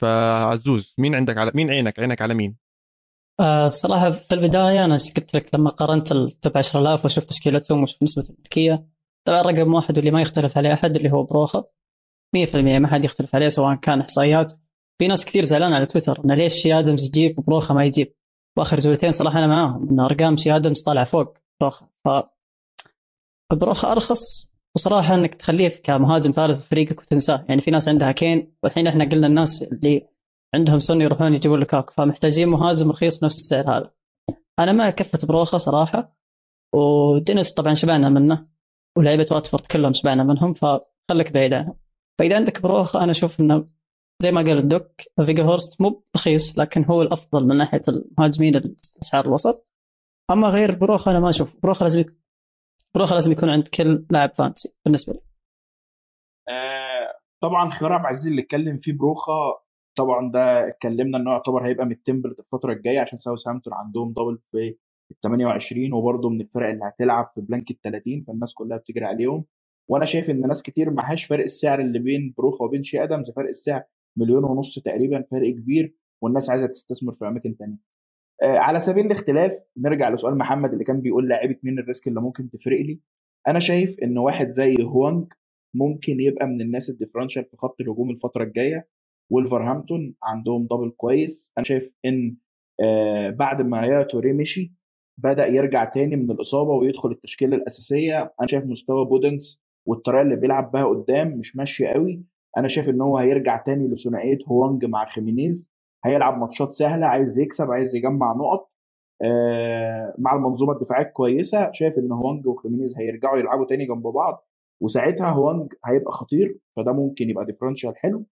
فعزوز 0.00 0.94
مين 0.98 1.14
عندك 1.14 1.38
على 1.38 1.52
مين 1.54 1.70
عينك؟ 1.70 2.00
عينك 2.00 2.22
على 2.22 2.34
مين؟ 2.34 2.56
آه 3.40 3.68
صراحة 3.68 4.10
في 4.10 4.34
البداية 4.34 4.84
أنا 4.84 4.96
قلت 5.16 5.34
لك؟ 5.34 5.54
لما 5.54 5.70
قارنت 5.70 6.12
ال 6.12 6.23
top 6.23 6.56
10000 6.56 7.04
وشفت 7.04 7.28
تشكيلتهم 7.28 7.82
وشفت 7.82 8.02
نسبة 8.02 8.24
الملكية 8.34 8.86
طبعا 9.26 9.42
رقم 9.42 9.74
واحد 9.74 9.96
واللي 9.96 10.10
ما 10.10 10.22
يختلف 10.22 10.58
عليه 10.58 10.72
أحد 10.72 10.96
اللي 10.96 11.12
هو 11.12 11.22
بروخا 11.22 11.64
100% 12.36 12.56
ما 12.56 12.88
حد 12.88 13.04
يختلف 13.04 13.34
عليه 13.34 13.48
سواء 13.48 13.74
كان 13.74 14.00
إحصائيات. 14.00 14.52
في 14.98 15.08
ناس 15.08 15.24
كثير 15.24 15.44
زعلانة 15.44 15.76
على 15.76 15.86
تويتر 15.86 16.24
إنه 16.24 16.34
ليش 16.34 16.52
شي 16.52 16.74
آدمز 16.74 17.04
يجيب 17.04 17.38
وبروخا 17.38 17.74
ما 17.74 17.84
يجيب؟ 17.84 18.14
وآخر 18.58 18.80
جولتين 18.80 19.12
صراحة 19.12 19.38
أنا 19.38 19.46
معاهم 19.46 19.88
إن 19.88 20.00
أرقام 20.00 20.36
شي 20.36 20.56
آدمز 20.56 20.82
طالعة 20.82 21.04
فوق 21.04 21.38
بروخا 21.60 21.86
ف 22.04 22.08
بروخا 23.52 23.92
أرخص 23.92 24.52
وصراحة 24.76 25.14
إنك 25.14 25.34
تخليه 25.34 25.68
كمهاجم 25.68 26.30
ثالث 26.30 26.64
فريقك 26.64 27.00
وتنساه. 27.00 27.44
يعني 27.48 27.60
في 27.60 27.70
ناس 27.70 27.88
عندها 27.88 28.12
كين 28.12 28.56
والحين 28.62 28.86
إحنا 28.86 29.04
قلنا 29.04 29.26
الناس 29.26 29.62
اللي 29.62 30.08
عندهم 30.54 30.78
سون 30.78 31.00
يروحون 31.00 31.34
يجيبون 31.34 31.58
لوكاكو 31.58 31.92
فمحتاجين 31.92 32.48
مهاجم 32.48 32.90
رخيص 32.90 33.18
بنفس 33.18 33.36
السعر 33.36 33.78
هذا. 33.78 33.90
أنا 34.58 34.72
مع 34.72 34.90
كفه 34.90 35.26
بروخا 35.28 35.58
صراحة 35.58 36.16
ودينيس 36.74 37.52
طبعا 37.52 37.74
شبعنا 37.74 38.08
منه 38.08 38.46
ولعيبة 38.98 39.26
واتفورد 39.30 39.66
كلهم 39.66 39.92
شبعنا 39.92 40.24
منهم 40.24 40.52
فخليك 40.52 41.32
بعيد 41.32 41.52
عنهم. 41.52 41.85
فإذا 42.18 42.36
عندك 42.36 42.62
بروخا 42.62 43.02
أنا 43.04 43.10
أشوف 43.10 43.40
إنه 43.40 43.66
زي 44.22 44.32
ما 44.32 44.40
قال 44.42 44.58
ال 44.58 44.66
doc 44.66 44.90
فيخهورست 45.26 45.80
مو 45.82 46.02
رخيص 46.16 46.58
لكن 46.58 46.84
هو 46.84 47.02
الأفضل 47.02 47.46
من 47.46 47.56
ناحية 47.56 47.80
المهاجمين 47.88 48.56
الأسعار 48.56 49.24
الوسط. 49.24 49.66
أما 50.30 50.48
غير 50.48 50.74
بروخا 50.74 51.10
أنا 51.10 51.20
ما 51.20 51.28
أشوف. 51.28 51.56
بروخا 51.62 51.82
لازم 51.84 52.00
يكون 52.00 52.16
بروخا 52.94 53.14
لازم 53.14 53.32
يكون 53.32 53.50
عند 53.50 53.68
كل 53.68 54.06
لاعب 54.10 54.34
fantasy 54.34 54.76
بالنسبة 54.84 55.12
لي. 55.12 55.20
آه 56.48 57.12
طبعا 57.42 57.70
خيار 57.70 57.92
عبد 57.92 58.02
العزيز 58.04 58.26
اللي 58.26 58.42
اتكلم 58.42 58.76
فيه 58.76 58.92
بروخا 58.92 59.54
طبعا 59.98 60.30
ده 60.32 60.68
اتكلمنا 60.68 61.18
إنه 61.18 61.30
يعتبر 61.30 61.66
هيبقى 61.66 61.86
من 61.86 61.92
ال 61.92 61.97
template 61.97 62.38
الفترة 62.38 62.72
الجاية 62.72 63.00
عشان 63.00 63.18
ساوث 63.18 63.48
هامبتون 63.48 63.74
عندهم 63.74 64.12
double 64.12 64.38
في 64.38 64.76
ال 65.10 65.20
28 65.20 65.92
وبرده 65.92 66.28
من 66.28 66.40
الفرق 66.40 66.68
اللي 66.68 66.84
هتلعب 66.84 67.26
في 67.34 67.40
blank 67.40 67.70
ال 67.70 67.80
30 67.80 68.24
فالناس 68.26 68.54
كلها 68.54 68.76
بتجري 68.76 69.04
عليهم. 69.04 69.44
وأنا 69.90 70.04
شايف 70.04 70.30
ان 70.30 70.40
ناس 70.40 70.62
كتير 70.62 70.90
معهاش 70.90 71.24
فرق 71.24 71.42
السعر 71.42 71.80
اللي 71.80 71.98
بين 71.98 72.34
بروخا 72.38 72.64
وبين 72.64 72.82
شي 72.82 73.02
ادمز. 73.02 73.30
فرق 73.30 73.48
السعر 73.48 73.82
مليون 74.18 74.44
ونص 74.44 74.78
تقريبا 74.78 75.22
فرق 75.30 75.50
كبير 75.50 75.94
والناس 76.22 76.50
عايزة 76.50 76.66
تستثمر 76.66 77.12
في 77.12 77.28
أماكن 77.28 77.54
ثانية 77.58 77.76
آه 78.42 78.58
على 78.58 78.80
سبيل 78.80 79.06
الاختلاف 79.06 79.52
نرجع 79.78 80.08
لسؤال 80.08 80.38
محمد 80.38 80.72
اللي 80.72 80.84
كان 80.84 81.00
بيقول 81.00 81.28
لاعيبة 81.28 81.56
مين 81.62 81.78
ال 81.78 81.84
risk 81.84 82.08
اللي 82.08 82.20
ممكن 82.20 82.50
تفرق 82.50 82.80
لي. 82.80 83.00
أنا 83.48 83.58
شايف 83.58 83.96
إن 84.02 84.18
واحد 84.18 84.48
زي 84.48 84.76
هوانج 84.82 85.32
ممكن 85.74 86.20
يبقى 86.20 86.46
من 86.46 86.60
الناس 86.60 86.90
ال 86.90 86.94
differential 86.94 87.44
في 87.44 87.56
خط 87.56 87.80
الهجوم 87.80 88.10
الفترة 88.10 88.44
الجاية. 88.44 88.88
ولفرهامبتون 89.32 90.14
عندهم 90.22 90.64
double 90.66 90.90
كويس. 90.96 91.52
أنا 91.58 91.64
شايف 91.64 91.94
إن 92.04 92.36
آه 92.80 93.30
بعد 93.30 93.62
أداما 93.62 93.86
تراوري 93.86 94.32
مشي 94.32 94.72
بدأ 95.18 95.46
يرجع 95.46 95.84
تاني 95.84 96.16
من 96.16 96.30
الإصابة 96.30 96.70
ويدخل 96.70 97.10
التشكيلة 97.10 97.56
الأساسية. 97.56 98.34
أنا 98.40 98.46
شايف 98.48 98.64
مستوى 98.64 99.04
بودنس 99.06 99.62
والطريقة 99.86 100.22
اللي 100.22 100.36
بيلعب 100.36 100.70
بها 100.72 100.84
قدام 100.84 101.28
مش 101.38 101.56
ماشية 101.56 101.88
قوي. 101.88 102.22
أنا 102.56 102.68
شايف 102.68 102.88
إن 102.88 103.00
هو 103.00 103.18
هيرجع 103.18 103.56
تاني 103.56 103.88
لثنائية 103.88 104.38
هوانج 104.48 104.84
مع 104.84 105.04
خيمينيز. 105.04 105.72
هيلعب 106.04 106.38
ماتشات 106.38 106.72
سهلة 106.72 107.06
عايز 107.06 107.38
يكسب 107.38 107.70
عايز 107.70 107.96
يجمع 107.96 108.32
نقط. 108.32 108.70
آه 109.22 110.14
مع 110.18 110.34
المنظومة 110.36 110.72
الدفاعية 110.72 111.04
كويسة. 111.04 111.70
شايف 111.70 111.98
إن 111.98 112.12
هوانج 112.12 112.46
وخيمينيز 112.46 112.98
هيرجعوا 112.98 113.38
يلعبوا 113.38 113.66
تاني 113.66 113.86
جنب 113.86 114.02
بعض. 114.02 114.46
وساعتها 114.82 115.30
هوانج 115.30 115.72
هيبقى 115.84 116.12
خطير 116.12 116.58
فده 116.76 116.92
ممكن 116.92 117.30
يبقى 117.30 117.44
differential 117.44 117.96
حلو. 117.96 118.24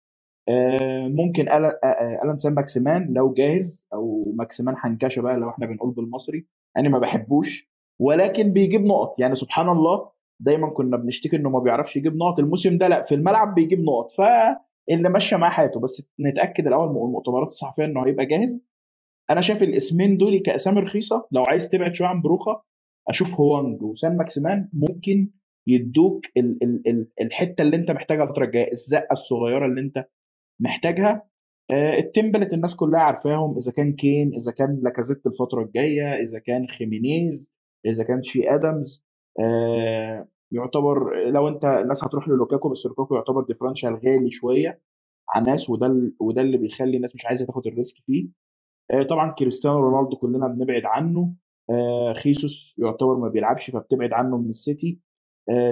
آه، 0.49 1.07
ممكن 1.07 1.49
ألان 2.23 2.37
سام 2.37 2.53
ماكسيمان 2.53 3.13
لو 3.13 3.33
جاهز 3.33 3.87
أو 3.93 4.33
ماكسيمان 4.35 4.77
حنكشة 4.77 5.21
بقى 5.21 5.37
لو 5.37 5.49
إحنا 5.49 5.65
بنقول 5.65 5.91
بالمصري. 5.91 6.45
أنا 6.77 6.89
ما 6.89 6.99
بحبوش 6.99 7.71
ولكن 8.01 8.53
بيجيب 8.53 8.81
نقط. 8.85 9.19
يعني 9.19 9.35
سبحان 9.35 9.69
الله 9.69 10.09
دايما 10.39 10.69
كنا 10.69 10.97
بنشتكي 10.97 11.35
إنه 11.35 11.49
ما 11.49 11.59
بيعرفش 11.59 11.95
يجيب 11.95 12.15
نقط. 12.15 12.39
الموسم 12.39 12.77
ده 12.77 12.87
لأ 12.87 13.03
في 13.03 13.15
الملعب 13.15 13.55
بيجيب 13.55 13.79
نقط. 13.79 14.11
فاللي 14.11 15.09
ماشية 15.09 15.37
معاه 15.37 15.49
حياته. 15.49 15.79
بس 15.79 16.11
نتأكد 16.19 16.67
الأول 16.67 16.89
من 16.89 16.97
المؤتمرات 16.97 17.47
الصحفية 17.47 17.85
إنه 17.85 18.05
هيبقى 18.05 18.25
جاهز. 18.25 18.61
أنا 19.29 19.41
شايف 19.41 19.63
الاسمين 19.63 20.17
دول 20.17 20.39
كأسامي 20.39 20.79
رخيصة. 20.81 21.27
لو 21.31 21.43
عايز 21.43 21.69
تبعد 21.69 21.93
شوية 21.93 22.07
عن 22.07 22.21
بروخا 22.21 22.63
أشوف 23.09 23.39
هوانج 23.39 23.81
وسان 23.83 24.17
ماكسيمان 24.17 24.69
ممكن 24.73 25.29
يدوك 25.67 26.25
ال 26.37 26.63
ال 26.63 26.87
ال 26.87 27.07
الحتة 27.21 27.61
اللي 27.61 27.75
أنت 27.75 27.91
محتاجها 27.91 28.23
الفترة 28.23 28.45
الجاية. 28.45 28.71
الزقة 28.71 29.11
الصغيرة 29.11 29.65
اللي 29.65 29.81
أنت 29.81 30.05
محتاجها. 30.61 31.27
آه، 31.71 31.97
ال 31.97 32.03
template 32.03 32.53
الناس 32.53 32.75
كلها 32.75 32.99
عارفاهم. 32.99 33.57
إذا 33.57 33.71
كان 33.71 33.93
كين 33.93 34.33
إذا 34.33 34.51
كان 34.51 34.79
لاكازيت 34.83 35.27
الفترة 35.27 35.61
الجاية 35.61 36.23
إذا 36.23 36.39
كان 36.39 36.67
خيمينيز 36.67 37.51
إذا 37.85 38.03
كان 38.03 38.21
تشي 38.21 38.49
آدمز. 38.55 39.04
يعتبر 40.51 41.27
لو 41.29 41.47
انت 41.47 41.65
الناس 41.65 42.03
هتروح 42.03 42.27
للوكاكو 42.29 42.69
بس 42.69 42.85
لوكاكو 42.85 43.15
يعتبر 43.15 43.43
differential 43.43 43.93
غالي 43.95 44.31
شوية 44.31 44.81
على 45.29 45.45
ناس 45.45 45.69
وده 45.69 46.11
وده 46.19 46.41
اللي 46.41 46.57
بيخلي 46.57 46.97
الناس 46.97 47.15
مش 47.15 47.25
عايزة 47.25 47.45
تاخد 47.45 47.67
ال 47.67 47.73
risk 47.73 47.95
فيه. 48.05 48.27
آه، 48.91 49.03
طبعا 49.03 49.31
كريستيانو 49.31 49.79
رونالدو 49.79 50.17
كلنا 50.17 50.47
بنبعد 50.47 50.81
عنه. 50.85 51.33
خيسوس 52.23 52.75
يعتبر 52.77 53.15
ما 53.15 53.27
بيلعبش 53.27 53.69
فبتبعد 53.69 54.13
عنه 54.13 54.37
من 54.37 54.49
السيتي. 54.49 54.99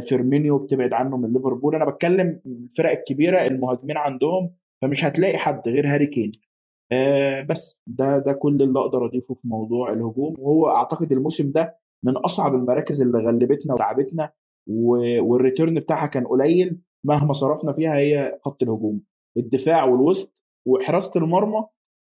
فيرمينيو 0.10 0.58
بتبعد 0.58 0.94
عنه 0.94 1.18
من 1.18 1.34
ليفربول. 1.34 1.76
أنا 1.76 1.86
بتكلم 1.90 2.42
الفرق 2.46 2.92
الكبيرة 2.92 3.46
المهاجمين 3.46 3.98
عندهم 3.98 4.56
فمش 4.82 5.06
هتلاقي 5.06 5.38
حد 5.38 5.68
غير 5.68 5.88
هاري 5.88 6.08
كين. 6.08 6.32
آه 6.92 7.42
بس 7.42 7.82
ده 7.88 8.18
ده 8.18 8.34
كل 8.34 8.62
اللي 8.62 8.80
أقدر 8.80 9.06
أضيفه 9.06 9.34
في 9.34 9.48
موضوع 9.48 9.94
الهجوم. 9.94 10.36
وهو 10.40 10.70
أعتقد 10.70 11.12
الموسم 11.12 11.52
ده 11.52 11.83
من 12.04 12.18
أصعب 12.18 12.56
المراكز 12.56 13.02
اللي 13.02 13.18
غلبتنا 13.18 13.74
وتعبتنا 13.74 14.32
والريتيرن 14.68 15.80
بتاعها 15.80 16.08
كان 16.08 16.28
قليل 16.28 16.80
مهما 17.04 17.34
صرفنا 17.34 17.74
فيها 17.74 17.96
هي 17.98 18.40
خط 18.46 18.64
الهجوم. 18.64 19.02
الدفاع 19.38 19.84
والوسط 19.84 20.34
وحراسه 20.68 21.12
المرمى. 21.16 21.66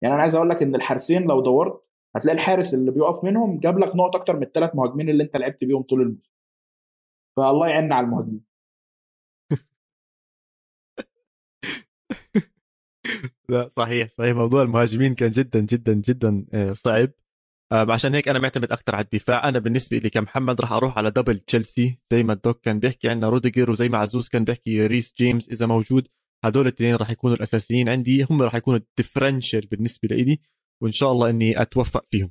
يعني 0.02 0.14
أنا 0.14 0.22
عايز 0.22 0.34
أقول 0.34 0.50
لك 0.50 0.62
إن 0.62 0.74
الحارسين 0.74 1.22
لو 1.22 1.40
دورت 1.40 1.82
هتلاقي 2.16 2.34
الحارس 2.34 2.74
اللي 2.74 2.90
بيقف 2.90 3.24
منهم 3.24 3.58
جاب 3.58 3.78
لك 3.78 3.96
نقط 3.96 4.16
أكتر 4.16 4.36
من 4.36 4.42
الثلاث 4.42 4.76
مهاجمين 4.76 5.08
اللي 5.08 5.22
أنت 5.22 5.36
لعبت 5.36 5.64
بيهم 5.64 5.82
طول 5.82 6.02
الموسم. 6.02 6.30
فالله 7.36 7.68
يعيننا 7.68 7.94
على 7.94 8.04
المهاجمين. 8.04 8.44
لا 13.48 13.68
صحيح 13.68 14.08
صحيح. 14.18 14.36
موضوع 14.36 14.62
المهاجمين 14.62 15.14
كان 15.14 15.30
جدا 15.30 15.60
جدا 15.60 15.94
جدا 15.94 16.46
آه، 16.54 16.72
صعب. 16.72 17.10
عشان 17.72 18.14
هيك 18.14 18.28
أنا 18.28 18.38
معتمد 18.38 18.72
أكثر 18.72 18.94
على 18.94 19.04
الدفاع. 19.04 19.48
أنا 19.48 19.58
بالنسبة 19.58 19.98
لي 19.98 20.10
كمحمد 20.10 20.60
راح 20.60 20.72
أروح 20.72 20.98
على 20.98 21.10
double 21.10 21.38
تشيلسي 21.38 21.98
زي 22.12 22.22
ما 22.22 22.32
الدوك 22.32 22.60
كان 22.60 22.78
بيحكي 22.78 23.08
عندنا 23.08 23.28
روديجر 23.30 23.70
وزي 23.70 23.88
ما 23.88 23.98
عزوز 23.98 24.28
كان 24.28 24.44
بيحكي 24.44 24.86
ريس 24.86 25.14
جيمس 25.16 25.48
إذا 25.48 25.66
موجود 25.66 26.08
هدول 26.44 26.62
الاثنين 26.62 26.94
راح 26.94 27.10
يكونوا 27.10 27.36
الأساسيين 27.36 27.88
عندي 27.88 28.26
هم 28.30 28.42
راح 28.42 28.54
يكونوا 28.54 28.78
ال 28.78 28.85
differential 28.85 29.66
بالنسبة 29.66 30.08
لي 30.08 30.38
وإن 30.82 30.92
شاء 30.92 31.12
الله 31.12 31.30
إني 31.30 31.62
أتوفق 31.62 32.04
فيهم. 32.10 32.30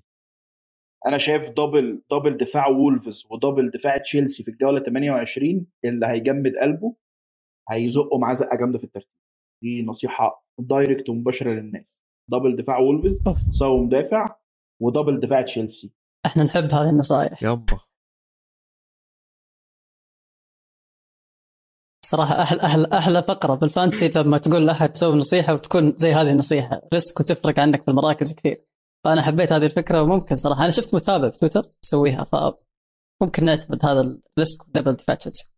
أنا 1.07 1.17
شايف 1.17 1.49
double 1.49 2.03
double 2.11 2.37
دفاع 2.37 2.67
وولفز 2.67 3.27
و 3.29 3.35
double 3.35 3.69
دفاع 3.69 3.97
تشيلسي 3.97 4.43
في 4.43 4.51
الجوله 4.51 4.79
28 4.79 5.67
اللي 5.85 6.07
هيجمد 6.07 6.53
قلبه 6.61 6.95
هيزقه 7.69 8.17
معاه 8.17 8.33
زقه 8.33 8.57
جامدة 8.57 8.77
في 8.77 8.83
الترتيب. 8.83 9.09
دي 9.63 9.83
نصيحة 9.83 10.45
direct 10.59 11.09
ومباشرة 11.09 11.51
للناس. 11.51 12.03
double 12.31 12.55
دفاع 12.55 12.77
وولفز 12.79 13.23
so 13.49 13.83
مدافع 13.83 14.35
و 14.81 14.87
double 14.87 15.19
دفاع 15.19 15.41
تشيلسي. 15.41 15.93
إحنا 16.25 16.43
نحب 16.43 16.71
هذه 16.73 16.89
النصائح. 16.89 17.43
يابا. 17.43 17.79
صراحة 22.05 22.41
أحلى 22.41 22.61
أحلى 22.63 22.87
أحلى 22.93 23.23
فقرة 23.23 23.55
بال 23.55 23.67
fantasy 23.67 24.07
لما 24.07 24.37
تقول 24.37 24.65
لأحد 24.65 24.91
تسوي 24.91 25.17
نصيحة 25.17 25.53
وتكون 25.53 25.91
زي 25.97 26.13
هذه 26.13 26.31
النصيحة. 26.31 26.81
risk 26.93 27.19
وتفرق 27.19 27.59
عندك 27.59 27.81
في 27.81 27.87
المراكز 27.87 28.33
كثير. 28.33 28.65
فأنا 29.05 29.21
حبيت 29.21 29.51
هذه 29.51 29.65
الفكرة 29.65 30.01
وممكن 30.01 30.35
صراحة 30.35 30.61
أنا 30.61 30.69
شفت 30.69 30.95
متابع 30.95 31.29
في 31.29 31.37
تويتر 31.37 31.71
مسويها 31.83 32.23
فممكن 32.23 33.45
نعتمد 33.45 33.85
هذا 33.85 34.01
ال 34.01 34.14
risk 34.14 34.67
و 34.67 34.71
double 34.71 34.93
دفاع 34.93 35.15
تشيلسي. 35.15 35.53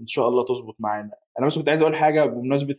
إن 0.00 0.06
شاء 0.06 0.28
الله 0.28 0.44
تظبط 0.44 0.76
معانا. 0.78 1.12
أنا 1.38 1.46
بس 1.46 1.58
كنت 1.58 1.68
عايز 1.68 1.82
أقول 1.82 1.96
حاجة 1.96 2.24
بمناسبة 2.24 2.76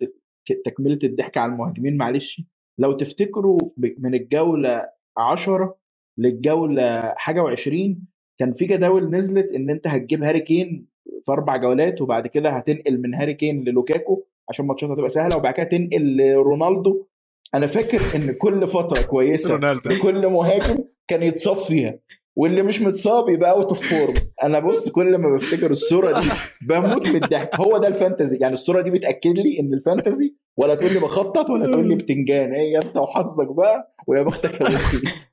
تكملة 0.66 1.00
الضحك 1.04 1.38
على 1.38 1.52
المهاجمين 1.52 1.98
معلش. 1.98 2.42
لو 2.80 2.92
تفتكروا 2.92 3.60
من 3.78 4.16
الجولة 4.16 4.97
10 5.18 5.78
للجولة 6.18 7.14
حاجة 7.18 7.42
و20 7.56 7.96
كان 8.40 8.54
في 8.54 8.66
جداول 8.66 9.10
نزلت 9.10 9.52
إن 9.52 9.70
أنت 9.70 9.88
هتجيب 9.88 10.24
هاري 10.24 10.40
كين 10.40 10.88
في 11.26 11.32
أربع 11.32 11.58
جولات 11.58 12.02
وبعد 12.02 12.28
كده 12.28 12.50
هتنقل 12.50 13.02
من 13.02 13.16
هاري 13.16 13.34
كين 13.34 13.64
للوكاكو 13.64 14.24
عشان 14.50 14.66
ماتشات 14.66 14.90
هتبقى 14.90 15.10
سهلة 15.10 15.38
وبعد 15.38 15.54
كده 15.54 15.66
تنقل 15.66 16.18
لرونالدو. 16.18 17.06
أنا 17.56 17.68
فاكر 17.68 18.02
إن 18.16 18.32
كل 18.32 18.68
فترة 18.68 19.02
كويسة 19.02 19.56
لكل 19.96 20.28
مهاجم 20.28 20.84
كان 21.08 21.24
يتصاب 21.24 21.68
فيها. 21.68 22.00
واللي 22.38 22.64
مش 22.64 22.82
متصاب 22.82 23.30
يبقى 23.30 23.52
out 23.52 23.70
of 23.70 23.90
form 23.94 24.14
أنا 24.44 24.60
بص 24.60 24.90
كل 24.90 25.18
ما 25.18 25.36
بفتكر 25.36 25.72
الصورة 25.72 26.20
دي 26.22 26.28
بموت 26.68 27.08
من 27.08 27.24
الضحك. 27.24 27.56
هو 27.56 27.78
ده 27.78 27.88
ال 27.88 27.94
fantasy 27.94 28.38
يعني 28.38 28.54
الصورة 28.54 28.82
دي 28.82 28.92
بتأكد 28.92 29.38
لي 29.38 29.60
إن 29.60 29.74
ال 29.74 29.81
fantasy 29.81 30.36
ولا 30.58 30.76
تقول 30.76 30.94
لي 30.94 31.00
بخطط 31.00 31.50
ولا 31.50 31.68
تقول 31.68 31.88
لي 31.88 31.96
بتنجان. 31.96 32.54
هي 32.54 32.78
أنت 32.78 32.98
وحظك 32.98 33.48
بقى؟ 33.52 33.96
ويا 34.08 34.24
بختك 34.24 34.62
يا 34.62 34.66
بخيت 34.66 35.24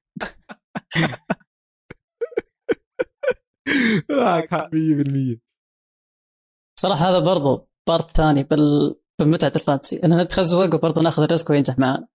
معك 4.10 4.50
حق. 4.50 4.70
100% 4.70 5.38
بصراحة 6.78 7.10
هذا 7.10 7.18
برضو 7.18 7.68
part 7.88 8.10
ثاني 8.10 8.42
بال... 8.42 8.94
بمتعة 9.20 9.52
ال 9.56 9.62
fantasy 9.62 10.00
اننا 10.04 10.22
نتخزوق 10.24 10.74
وبرضه 10.74 11.02
ناخذ 11.02 11.22
ال 11.22 11.28
risk 11.28 11.50
وينجح 11.50 11.78
معنا. 11.78 12.08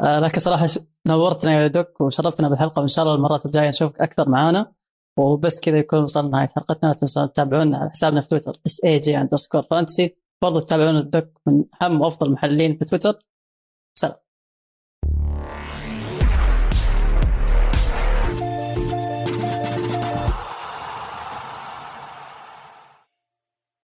لكن 0.00 0.40
صراحة. 0.40 0.66
نورتنا 1.08 1.52
يا 1.62 1.66
دوك 1.66 2.00
وشرفتنا 2.00 2.48
بالحلقة 2.48 2.80
وإن 2.80 2.88
شاء 2.88 3.04
الله 3.04 3.14
المرات 3.14 3.46
الجاية 3.46 3.68
نشوفك 3.68 4.00
أكثر 4.00 4.28
معانا. 4.28 4.72
وبس 5.18 5.60
كذا 5.60 5.78
يكون 5.78 5.98
وصلنا 5.98 6.30
نهاية 6.30 6.48
حلقتنا. 6.48 6.88
لا 6.88 6.94
تنسون 6.94 7.32
تتابعونا 7.32 7.78
على 7.78 7.90
حسابنا 7.90 8.20
في 8.20 8.28
تويتر 8.28 8.60
SAG 8.66 9.20
underscore 9.20 9.62
fantasy 9.62 10.16
برضه 10.42 10.60
تتابعون 10.60 10.96
الدوك 10.96 11.28
من 11.46 11.64
أهم 11.82 12.00
وأفضل 12.00 12.26
المحللين 12.26 12.78
في 12.78 12.84
تويتر. 12.84 13.18
سلام. 13.94 14.25